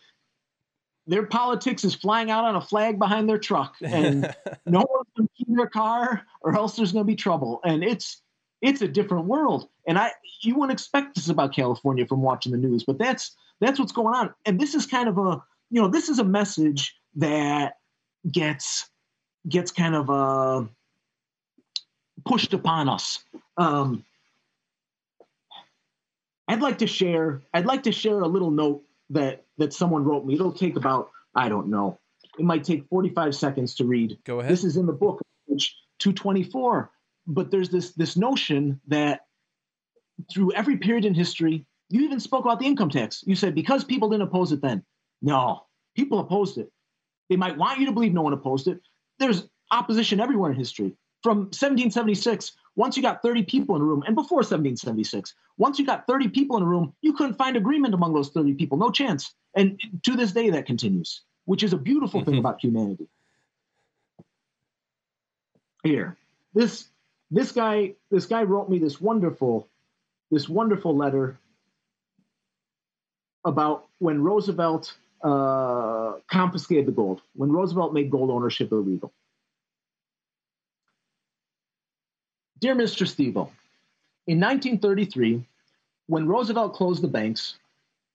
[1.08, 4.34] their politics is flying out on a flag behind their truck and
[4.66, 7.84] no one's going to keep their car or else there's going to be trouble and
[7.84, 8.22] it's
[8.62, 10.12] it's a different world and i
[10.44, 14.14] you wouldn't expect this about california from watching the news but that's that's what's going
[14.14, 15.42] on and this is kind of a
[15.72, 17.78] you know this is a message that
[18.32, 18.91] gets
[19.48, 20.64] gets kind of uh,
[22.26, 23.24] pushed upon us.
[23.58, 24.06] Um,
[26.48, 27.42] I'd like to share.
[27.54, 30.36] I'd like to share a little note that that someone wrote me.
[30.36, 31.98] It'll take about I don't know.
[32.38, 34.18] It might take 45 seconds to read.
[34.26, 34.52] Go ahead.
[34.52, 36.92] This is in the book, page 224.
[37.28, 39.22] But there's this this notion that
[40.32, 43.24] through every period in history, you even spoke about the income tax.
[43.26, 44.84] You said because people didn't oppose it then.
[45.22, 45.66] No,
[45.96, 46.72] people opposed it.
[47.30, 48.82] They might want you to believe no one opposed it,
[49.22, 50.94] there's opposition everywhere in history.
[51.24, 55.86] From 1776, once you got 30 people in a room, and before 1776, once you
[55.86, 58.90] got 30 people in a room, you couldn't find agreement among those 30 people, no
[58.90, 59.34] chance.
[59.56, 62.40] And to this day, that continues, which is a beautiful thing mm-hmm.
[62.40, 63.08] about humanity.
[65.84, 66.18] Here,
[66.54, 66.86] this
[67.30, 69.68] this guy this guy wrote me this wonderful
[70.30, 71.40] this wonderful letter
[73.44, 79.12] about when Roosevelt uh, confiscated the gold when Roosevelt made gold ownership illegal.
[82.60, 83.08] Dear Mr.
[83.08, 83.50] Stevo,
[84.28, 85.44] in 1933,
[86.08, 87.56] when Roosevelt closed the banks,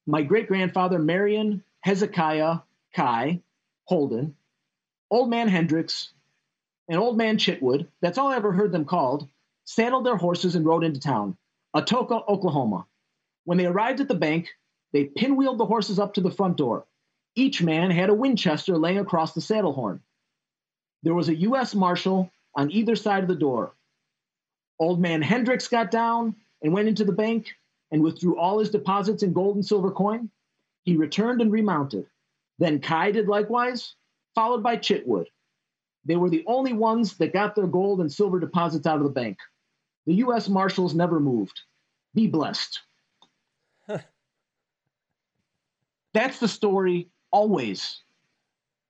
[0.07, 2.59] my great grandfather Marion Hezekiah
[2.95, 3.41] Kai
[3.85, 4.37] Holden,
[5.11, 6.11] Old Man Hendricks,
[6.89, 9.29] and Old Man Chitwood, that's all I ever heard them called,
[9.65, 11.37] saddled their horses and rode into town,
[11.75, 12.87] Atoka, Oklahoma.
[13.45, 14.49] When they arrived at the bank,
[14.93, 16.85] they pinwheeled the horses up to the front door.
[17.37, 20.01] Each man had a Winchester laying across the saddle horn.
[21.03, 21.74] There was a U.S.
[21.74, 23.74] Marshal on either side of the door.
[24.80, 27.55] Old man Hendricks got down and went into the bank
[27.93, 30.30] and withdrew all his deposits in gold and silver coin.
[30.84, 32.07] He returned and remounted.
[32.59, 33.95] Then Kai did likewise,
[34.34, 35.26] followed by Chitwood.
[36.07, 39.11] They were the only ones that got their gold and silver deposits out of the
[39.11, 39.37] bank.
[40.07, 40.49] The U.S.
[40.49, 41.61] Marshals never moved.
[42.14, 42.80] Be blessed.
[46.14, 48.01] That's the story always.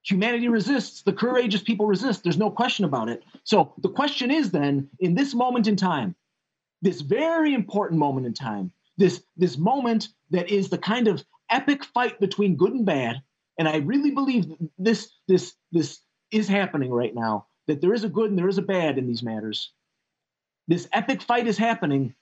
[0.03, 1.01] Humanity resists.
[1.01, 2.23] The courageous people resist.
[2.23, 3.23] There's no question about it.
[3.43, 6.15] So the question is then, in this moment in time,
[6.81, 11.83] this very important moment in time, this this moment that is the kind of epic
[11.83, 13.21] fight between good and bad,
[13.57, 14.45] and I really believe
[14.77, 15.99] this this this
[16.31, 17.47] is happening right now.
[17.67, 19.71] That there is a good and there is a bad in these matters.
[20.67, 22.13] This epic fight is happening.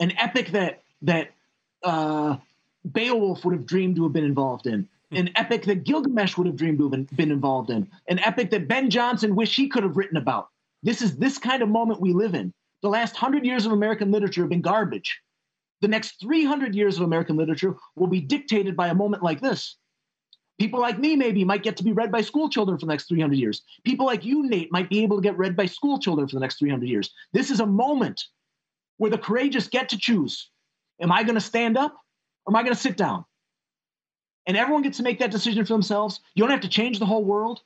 [0.00, 1.30] An epic that that
[1.82, 2.36] uh,
[2.92, 5.16] Beowulf would have dreamed to have been involved in, hmm.
[5.16, 8.68] an epic that Gilgamesh would have dreamed to have been involved in, an epic that
[8.68, 10.48] Ben Jonson wished he could have written about.
[10.82, 12.52] This is this kind of moment we live in.
[12.82, 15.20] The last hundred years of American literature have been garbage.
[15.80, 19.76] The next 300 years of American literature will be dictated by a moment like this.
[20.58, 23.06] People like me, maybe, might get to be read by school children for the next
[23.08, 23.62] 300 years.
[23.84, 26.40] People like you, Nate, might be able to get read by school children for the
[26.40, 27.14] next 300 years.
[27.32, 28.24] This is a moment
[28.96, 30.50] where the courageous get to choose.
[31.00, 31.96] Am I going to stand up
[32.48, 33.26] or am I going to sit down?
[34.46, 36.20] And everyone gets to make that decision for themselves.
[36.34, 37.60] You don't have to change the whole world,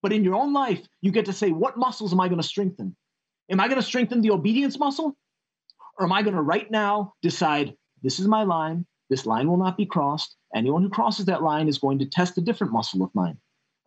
[0.00, 2.46] but in your own life, you get to say, what muscles am I going to
[2.46, 2.94] strengthen?
[3.50, 5.16] Am I going to strengthen the obedience muscle?
[5.98, 7.74] Or am I going to right now decide,
[8.04, 10.36] this is my line, this line will not be crossed.
[10.54, 13.38] Anyone who crosses that line is going to test a different muscle of mine.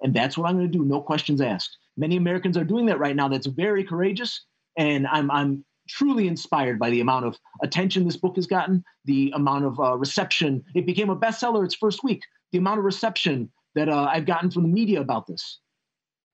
[0.01, 1.77] And that's what I'm going to do, no questions asked.
[1.95, 3.29] Many Americans are doing that right now.
[3.29, 4.43] That's very courageous.
[4.77, 9.31] And I'm, I'm truly inspired by the amount of attention this book has gotten, the
[9.35, 10.63] amount of uh, reception.
[10.73, 12.21] It became a bestseller its first week.
[12.51, 15.59] The amount of reception that uh, I've gotten from the media about this.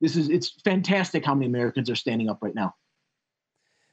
[0.02, 2.74] this is it's fantastic how many Americans are standing up right now.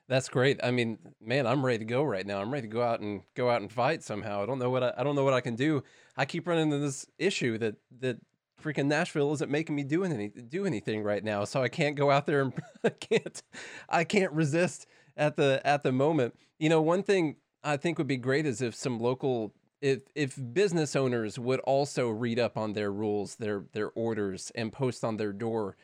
[0.06, 0.60] That's great.
[0.62, 2.40] I mean, man, I'm ready to go right now.
[2.40, 4.42] I'm ready to go out and go out and fight somehow.
[4.42, 5.82] I don't know what I, I don't know what I can do.
[6.16, 8.18] I keep running into this issue that that
[8.62, 11.44] freaking Nashville isn't making me do any do anything right now.
[11.44, 12.52] So I can't go out there and
[12.84, 13.42] I can't
[13.88, 14.86] I can't resist
[15.16, 16.34] at the at the moment.
[16.58, 20.38] You know, one thing I think would be great is if some local if if
[20.52, 25.16] business owners would also read up on their rules, their their orders and post on
[25.16, 25.76] their door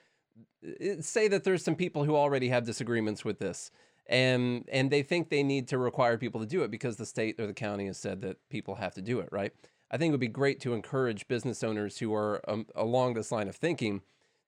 [1.00, 3.70] say that there's some people who already have disagreements with this
[4.06, 7.38] and and they think they need to require people to do it because the state
[7.38, 9.52] or the county has said that people have to do it right
[9.90, 13.32] i think it would be great to encourage business owners who are um, along this
[13.32, 14.02] line of thinking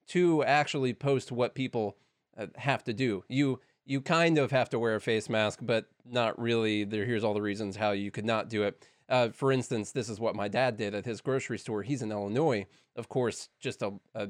[0.06, 1.96] to actually post what people
[2.36, 5.86] uh, have to do you you kind of have to wear a face mask but
[6.04, 9.52] not really there here's all the reasons how you could not do it uh, for
[9.52, 12.66] instance this is what my dad did at his grocery store he's in illinois
[12.96, 14.28] of course just a, a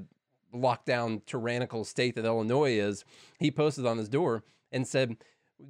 [0.55, 3.05] lockdown tyrannical state that illinois is
[3.39, 4.43] he posted on his door
[4.73, 5.17] and said,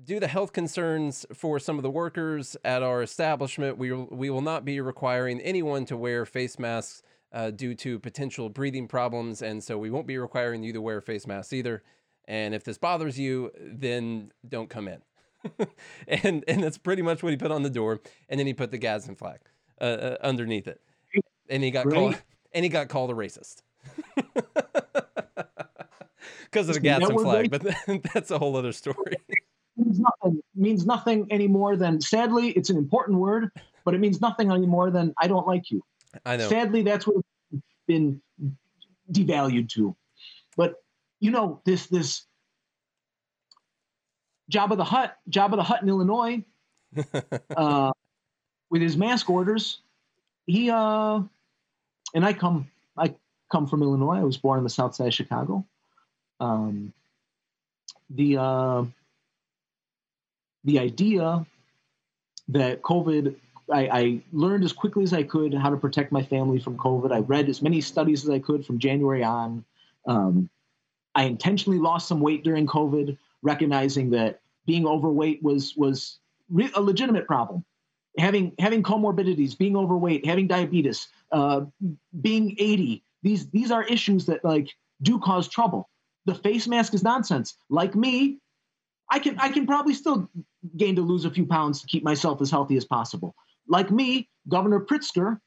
[0.04, 4.40] due to health concerns for some of the workers at our establishment, we, we will
[4.40, 7.02] not be requiring anyone to wear face masks
[7.32, 9.42] uh, due to potential breathing problems.
[9.42, 11.82] And so we won't be requiring you to wear face masks either.
[12.26, 15.02] And if this bothers you, then don't come in.
[16.08, 18.00] and and that's pretty much what he put on the door.
[18.28, 19.40] And then he put the Gadsden flag
[19.80, 20.80] uh, uh, underneath it.
[21.48, 21.94] And he got right.
[21.94, 22.22] called
[22.54, 23.62] and he got called a racist
[26.44, 27.62] because of the Gadsden flag, but
[28.14, 29.16] that's a whole other story.
[29.76, 30.42] means nothing.
[30.54, 33.50] means nothing any more than sadly, it's an important word,
[33.84, 35.82] but it means nothing any more than I don't like you.
[36.24, 36.48] I know.
[36.48, 37.16] Sadly, that's what
[37.52, 38.20] it's been
[39.10, 39.96] devalued to.
[40.56, 40.81] But
[41.22, 42.26] you know, this this
[44.52, 46.44] Jabba the Hutt, Jabba the Hutt in Illinois,
[47.56, 47.92] uh,
[48.68, 49.80] with his mask orders,
[50.46, 51.20] he uh,
[52.12, 52.68] and I come
[52.98, 53.14] I
[53.52, 54.16] come from Illinois.
[54.16, 55.64] I was born in the South Side of Chicago.
[56.40, 56.92] Um,
[58.10, 58.84] the uh,
[60.64, 61.46] the idea
[62.48, 63.36] that COVID,
[63.72, 67.12] I, I, learned as quickly as I could how to protect my family from COVID.
[67.12, 69.64] I read as many studies as I could from January on.
[70.06, 70.50] Um,
[71.14, 76.18] I intentionally lost some weight during COVID, recognizing that being overweight was was
[76.50, 77.64] re- a legitimate problem.
[78.18, 81.62] Having having comorbidities, being overweight, having diabetes, uh,
[82.20, 84.68] being 80, these these are issues that like
[85.02, 85.88] do cause trouble
[86.24, 87.56] the face mask is nonsense.
[87.68, 88.38] Like me,
[89.10, 90.28] I can I can probably still
[90.76, 93.34] gain to lose a few pounds to keep myself as healthy as possible.
[93.68, 95.38] Like me, Governor Pritzker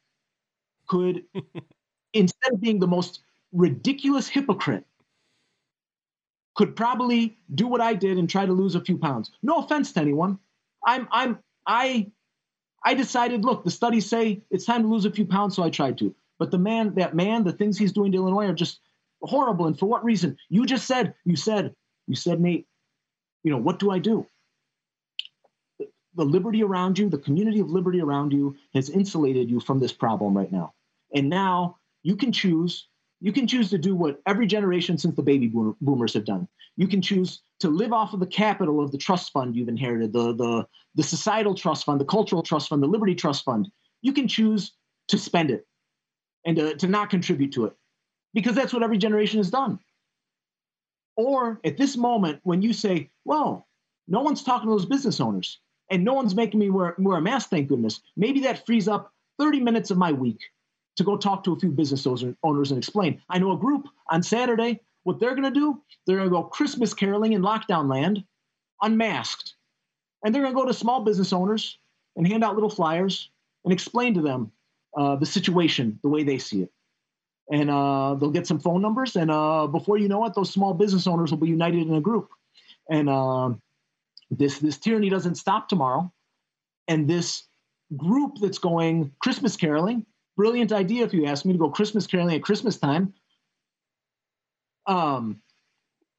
[0.87, 1.23] could,
[2.13, 4.85] instead of being the most ridiculous hypocrite,
[6.55, 9.31] could probably do what I did and try to lose a few pounds.
[9.43, 10.39] No offense to anyone.
[10.85, 12.11] I'm I'm I
[12.85, 15.69] I decided, look, the studies say it's time to lose a few pounds, so I
[15.69, 16.15] tried to.
[16.37, 18.79] But the man, that man, the things he's doing to Illinois are just
[19.21, 19.65] horrible.
[19.65, 20.37] And for what reason?
[20.49, 21.73] You just said, you said,
[22.07, 22.67] you said, Nate,
[23.43, 24.27] you know, what do I do?
[25.79, 29.91] The liberty around you, the community of liberty around you has insulated you from this
[29.91, 30.73] problem right now.
[31.13, 32.87] And now you can choose,
[33.25, 35.51] you can choose to do what every generation since the baby
[35.81, 36.47] boomers have done.
[36.77, 40.13] You can choose to live off of the capital of the trust fund you've inherited,
[40.13, 43.67] the, the, the societal trust fund, the cultural trust fund, the liberty trust fund.
[44.03, 44.73] You can choose
[45.07, 45.65] to spend it
[46.45, 47.73] and to, to not contribute to it
[48.35, 49.79] because that's what every generation has done.
[51.17, 53.67] Or at this moment, when you say, well,
[54.07, 55.59] no one's talking to those business owners
[55.89, 59.11] and no one's making me wear, wear a mask, thank goodness, maybe that frees up
[59.39, 60.41] 30 minutes of my week
[60.95, 63.21] to go talk to a few business owners and explain.
[63.29, 66.43] I know a group on Saturday, what they're going to do, they're going to go
[66.43, 68.23] Christmas caroling in lockdown land,
[68.81, 69.55] unmasked.
[70.23, 71.77] And they're going to go to small business owners
[72.15, 73.29] and hand out little flyers
[73.63, 74.51] and explain to them
[74.97, 76.71] uh, the situation the way they see it
[77.51, 79.15] and uh, they'll get some phone numbers.
[79.15, 82.01] And uh, before you know it, those small business owners will be united in a
[82.01, 82.29] group.
[82.89, 83.51] And uh,
[84.31, 86.11] this this tyranny doesn't stop tomorrow.
[86.87, 87.43] And this
[87.95, 90.05] group that's going Christmas caroling,
[90.35, 93.13] brilliant idea if you ask me to go Christmas caroling at Christmas time.
[94.87, 95.41] Um,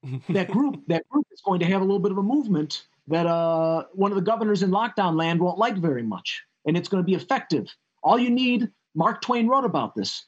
[0.30, 3.26] that group that group is going to have a little bit of a movement that
[3.26, 7.02] uh, one of the governors in lockdown land won't like very much, and it's going
[7.02, 7.68] to be effective.
[8.02, 10.26] All you need, Mark Twain wrote about this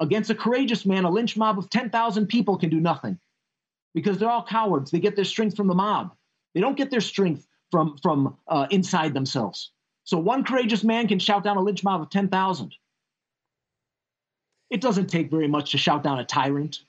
[0.00, 3.18] Against a courageous man, a lynch mob of 10,000 people can do nothing
[3.94, 4.90] because they're all cowards.
[4.90, 6.12] They get their strength from the mob.
[6.52, 9.70] They don't get their strength from, from uh, inside themselves.
[10.04, 12.74] So one courageous man can shout down a lynch mob of 10,000.
[14.70, 16.80] It doesn't take very much to shout down a tyrant.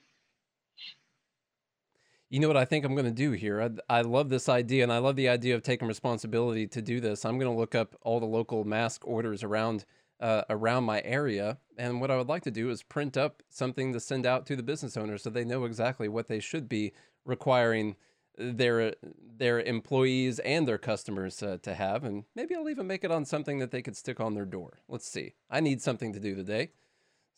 [2.28, 3.62] You know what I think I'm going to do here?
[3.88, 7.00] I, I love this idea, and I love the idea of taking responsibility to do
[7.00, 7.24] this.
[7.24, 9.84] I'm going to look up all the local mask orders around
[10.20, 11.58] uh, around my area.
[11.76, 14.56] And what I would like to do is print up something to send out to
[14.56, 16.92] the business owners so they know exactly what they should be
[17.24, 17.96] requiring
[18.38, 18.94] their
[19.38, 23.24] their employees and their customers uh, to have and maybe I'll even make it on
[23.24, 24.78] something that they could stick on their door.
[24.88, 25.34] Let's see.
[25.50, 26.70] I need something to do today.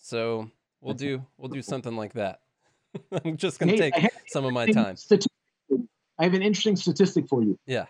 [0.01, 2.41] So, we'll do we'll do something like that.
[3.25, 3.95] I'm just going to take
[4.29, 4.97] some of my time.
[6.19, 7.59] I have an interesting statistic for you.
[7.67, 7.87] Yeah.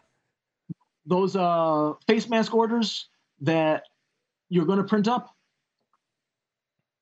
[1.06, 3.08] Those uh, face mask orders
[3.40, 3.84] that
[4.50, 5.34] you're going to print up,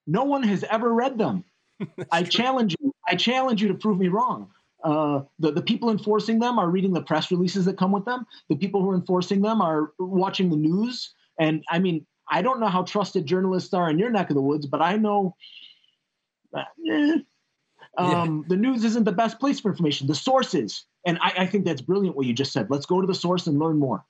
[0.06, 1.44] no one has ever read them.
[2.12, 2.30] I true.
[2.30, 2.94] challenge you.
[3.08, 4.50] I challenge you to prove me wrong.
[4.86, 8.24] Uh, the, the people enforcing them are reading the press releases that come with them.
[8.48, 11.12] The people who are enforcing them are watching the news.
[11.40, 14.42] And I mean, I don't know how trusted journalists are in your neck of the
[14.42, 15.34] woods, but I know
[16.56, 17.18] uh, eh,
[17.98, 18.48] um, yeah.
[18.48, 20.06] the news isn't the best place for information.
[20.06, 22.70] The sources, and I, I think that's brilliant what you just said.
[22.70, 24.04] Let's go to the source and learn more.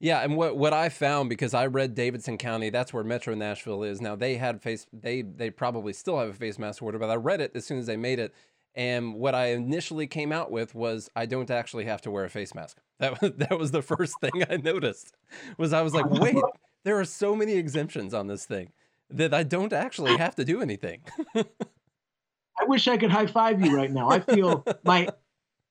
[0.00, 3.82] Yeah, and what what I found because I read Davidson County, that's where Metro Nashville
[3.82, 4.00] is.
[4.00, 7.14] Now they had face they they probably still have a face mask order, but I
[7.14, 8.34] read it as soon as they made it.
[8.74, 12.30] And what I initially came out with was I don't actually have to wear a
[12.30, 12.78] face mask.
[13.00, 15.16] That was that was the first thing I noticed.
[15.58, 16.36] Was I was like, wait,
[16.84, 18.70] there are so many exemptions on this thing
[19.10, 21.02] that I don't actually have to do anything.
[21.34, 24.10] I wish I could high five you right now.
[24.10, 25.08] I feel my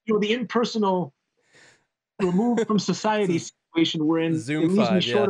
[0.05, 1.13] you know the impersonal
[2.21, 4.37] removed from society situation we're in.
[4.37, 5.27] Zoom five, yeah.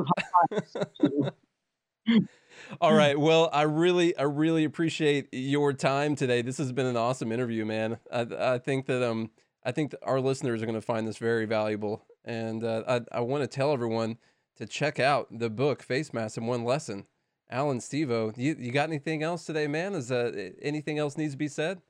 [2.82, 3.20] All right.
[3.20, 6.42] Well, I really, I really appreciate your time today.
[6.42, 7.98] This has been an awesome interview, man.
[8.12, 9.32] I, I think that um,
[9.64, 13.18] I think that our listeners are going to find this very valuable, and uh, I,
[13.18, 14.18] I want to tell everyone
[14.58, 17.06] to check out the book Face Mask in One Lesson.
[17.50, 19.94] Allan Stevo, you you got anything else today, man?
[19.94, 21.82] Is uh, anything else needs to be said?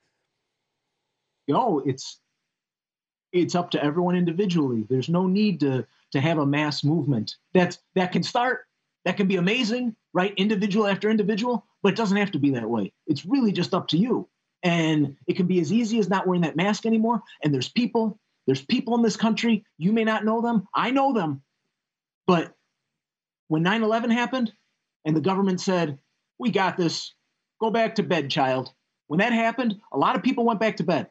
[1.48, 2.20] No, it's
[3.32, 4.86] it's up to everyone individually.
[4.90, 7.36] There's no need to to have a mass movement.
[7.54, 8.68] That's that can start.
[9.06, 10.34] That can be amazing, right?
[10.38, 12.94] Individual after individual, but it doesn't have to be that way.
[13.08, 14.30] It's really just up to you.
[14.64, 17.22] And it can be as easy as not wearing that mask anymore.
[17.44, 19.66] And there's people, there's people in this country.
[19.78, 20.68] You may not know them.
[20.74, 21.42] I know them.
[22.26, 22.54] But
[23.50, 24.54] when 9 11 happened
[25.06, 26.00] and the government said,
[26.40, 27.14] We got this,
[27.60, 28.72] go back to bed, child.
[29.08, 31.10] When that happened, a lot of people went back to bed.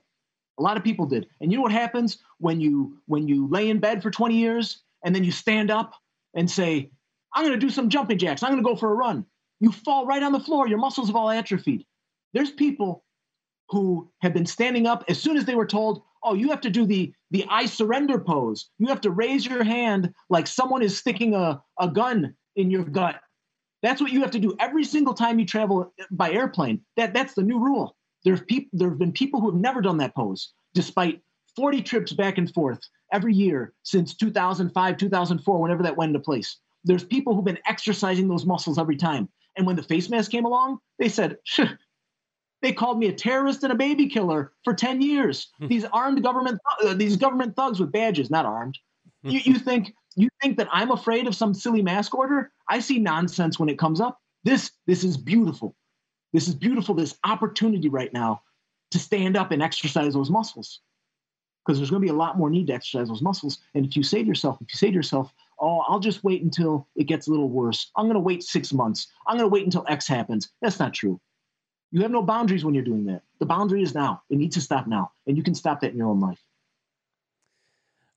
[0.59, 1.27] A lot of people did.
[1.41, 4.83] And you know what happens when you when you lay in bed for 20 years
[5.05, 5.93] and then you stand up
[6.35, 6.91] and say,
[7.35, 8.43] I'm going to do some jumping jacks.
[8.43, 9.25] I'm going to go for a run.
[9.61, 10.69] You fall right on the floor.
[10.69, 11.87] Your muscles have all atrophied.
[12.35, 13.05] There's people
[13.69, 16.71] who have been standing up as soon as they were told, oh, you have to
[16.71, 18.69] do the, the I surrender pose.
[18.79, 22.85] You have to raise your hand like someone is sticking a, a gun in your
[22.85, 23.21] gut.
[23.83, 26.83] That's what you have to do every single time you travel by airplane.
[26.97, 27.97] That, that's the new rule.
[28.25, 31.21] There have, peop- there have been people who have never done that pose, despite
[31.57, 32.81] 40 trips back and forth
[33.13, 36.59] every year since 2005, 2004, whenever that went into place.
[36.85, 39.29] There's people who've been exercising those muscles every time.
[39.57, 41.39] And when the face mask came along, they said,
[42.63, 45.49] they called me a terrorist and a baby killer for 10 years.
[45.59, 45.67] Hmm.
[45.67, 48.79] these armed government, uh, these government thugs with badges, not armed.
[49.23, 49.31] Hmm.
[49.31, 52.53] you, you think you think that I'm afraid of some silly mask order?
[52.69, 54.19] I see nonsense when it comes up.
[54.45, 55.75] This this is beautiful.
[56.33, 56.95] This is beautiful.
[56.95, 58.43] This opportunity right now
[58.91, 60.81] to stand up and exercise those muscles
[61.65, 63.59] because there's going to be a lot more need to exercise those muscles.
[63.75, 66.43] And if you say to yourself, if you say to yourself, oh, I'll just wait
[66.43, 67.91] until it gets a little worse.
[67.97, 69.07] I'm going to wait six months.
[69.27, 70.51] I'm going to wait until X happens.
[70.61, 71.21] That's not true.
[71.93, 73.23] You have no boundaries when you're doing that.
[73.39, 74.23] The boundary is now.
[74.29, 75.13] It needs to stop now.
[75.27, 76.43] And you can stop that in your own life.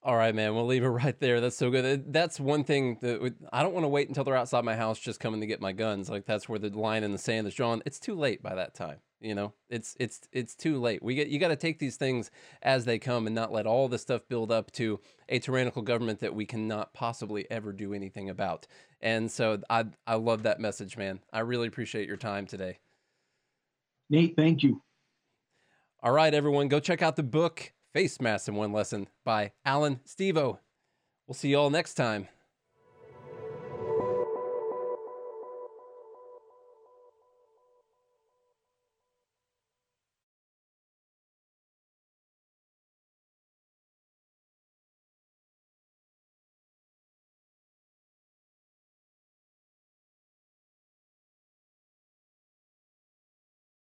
[0.02, 0.54] All right, man.
[0.54, 1.40] We'll leave it right there.
[1.40, 2.12] That's so good.
[2.12, 5.20] That's one thing that I don't want to wait until they're outside my house just
[5.20, 6.10] coming to get my guns.
[6.10, 7.82] Like that's where the line in the sand is drawn.
[7.86, 8.98] It's too late by that time.
[9.20, 11.02] You know, it's it's it's too late.
[11.02, 12.30] We get you got to take these things
[12.62, 16.20] as they come and not let all this stuff build up to a tyrannical government
[16.20, 18.66] that we cannot possibly ever do anything about.
[19.00, 21.20] And so I I love that message, man.
[21.32, 22.78] I really appreciate your time today.
[24.10, 24.82] Nate, thank you.
[26.02, 30.00] All right, everyone, go check out the book Face Mask in One Lesson by Allan
[30.06, 30.58] Stevo.
[31.26, 32.28] We'll see you all next time.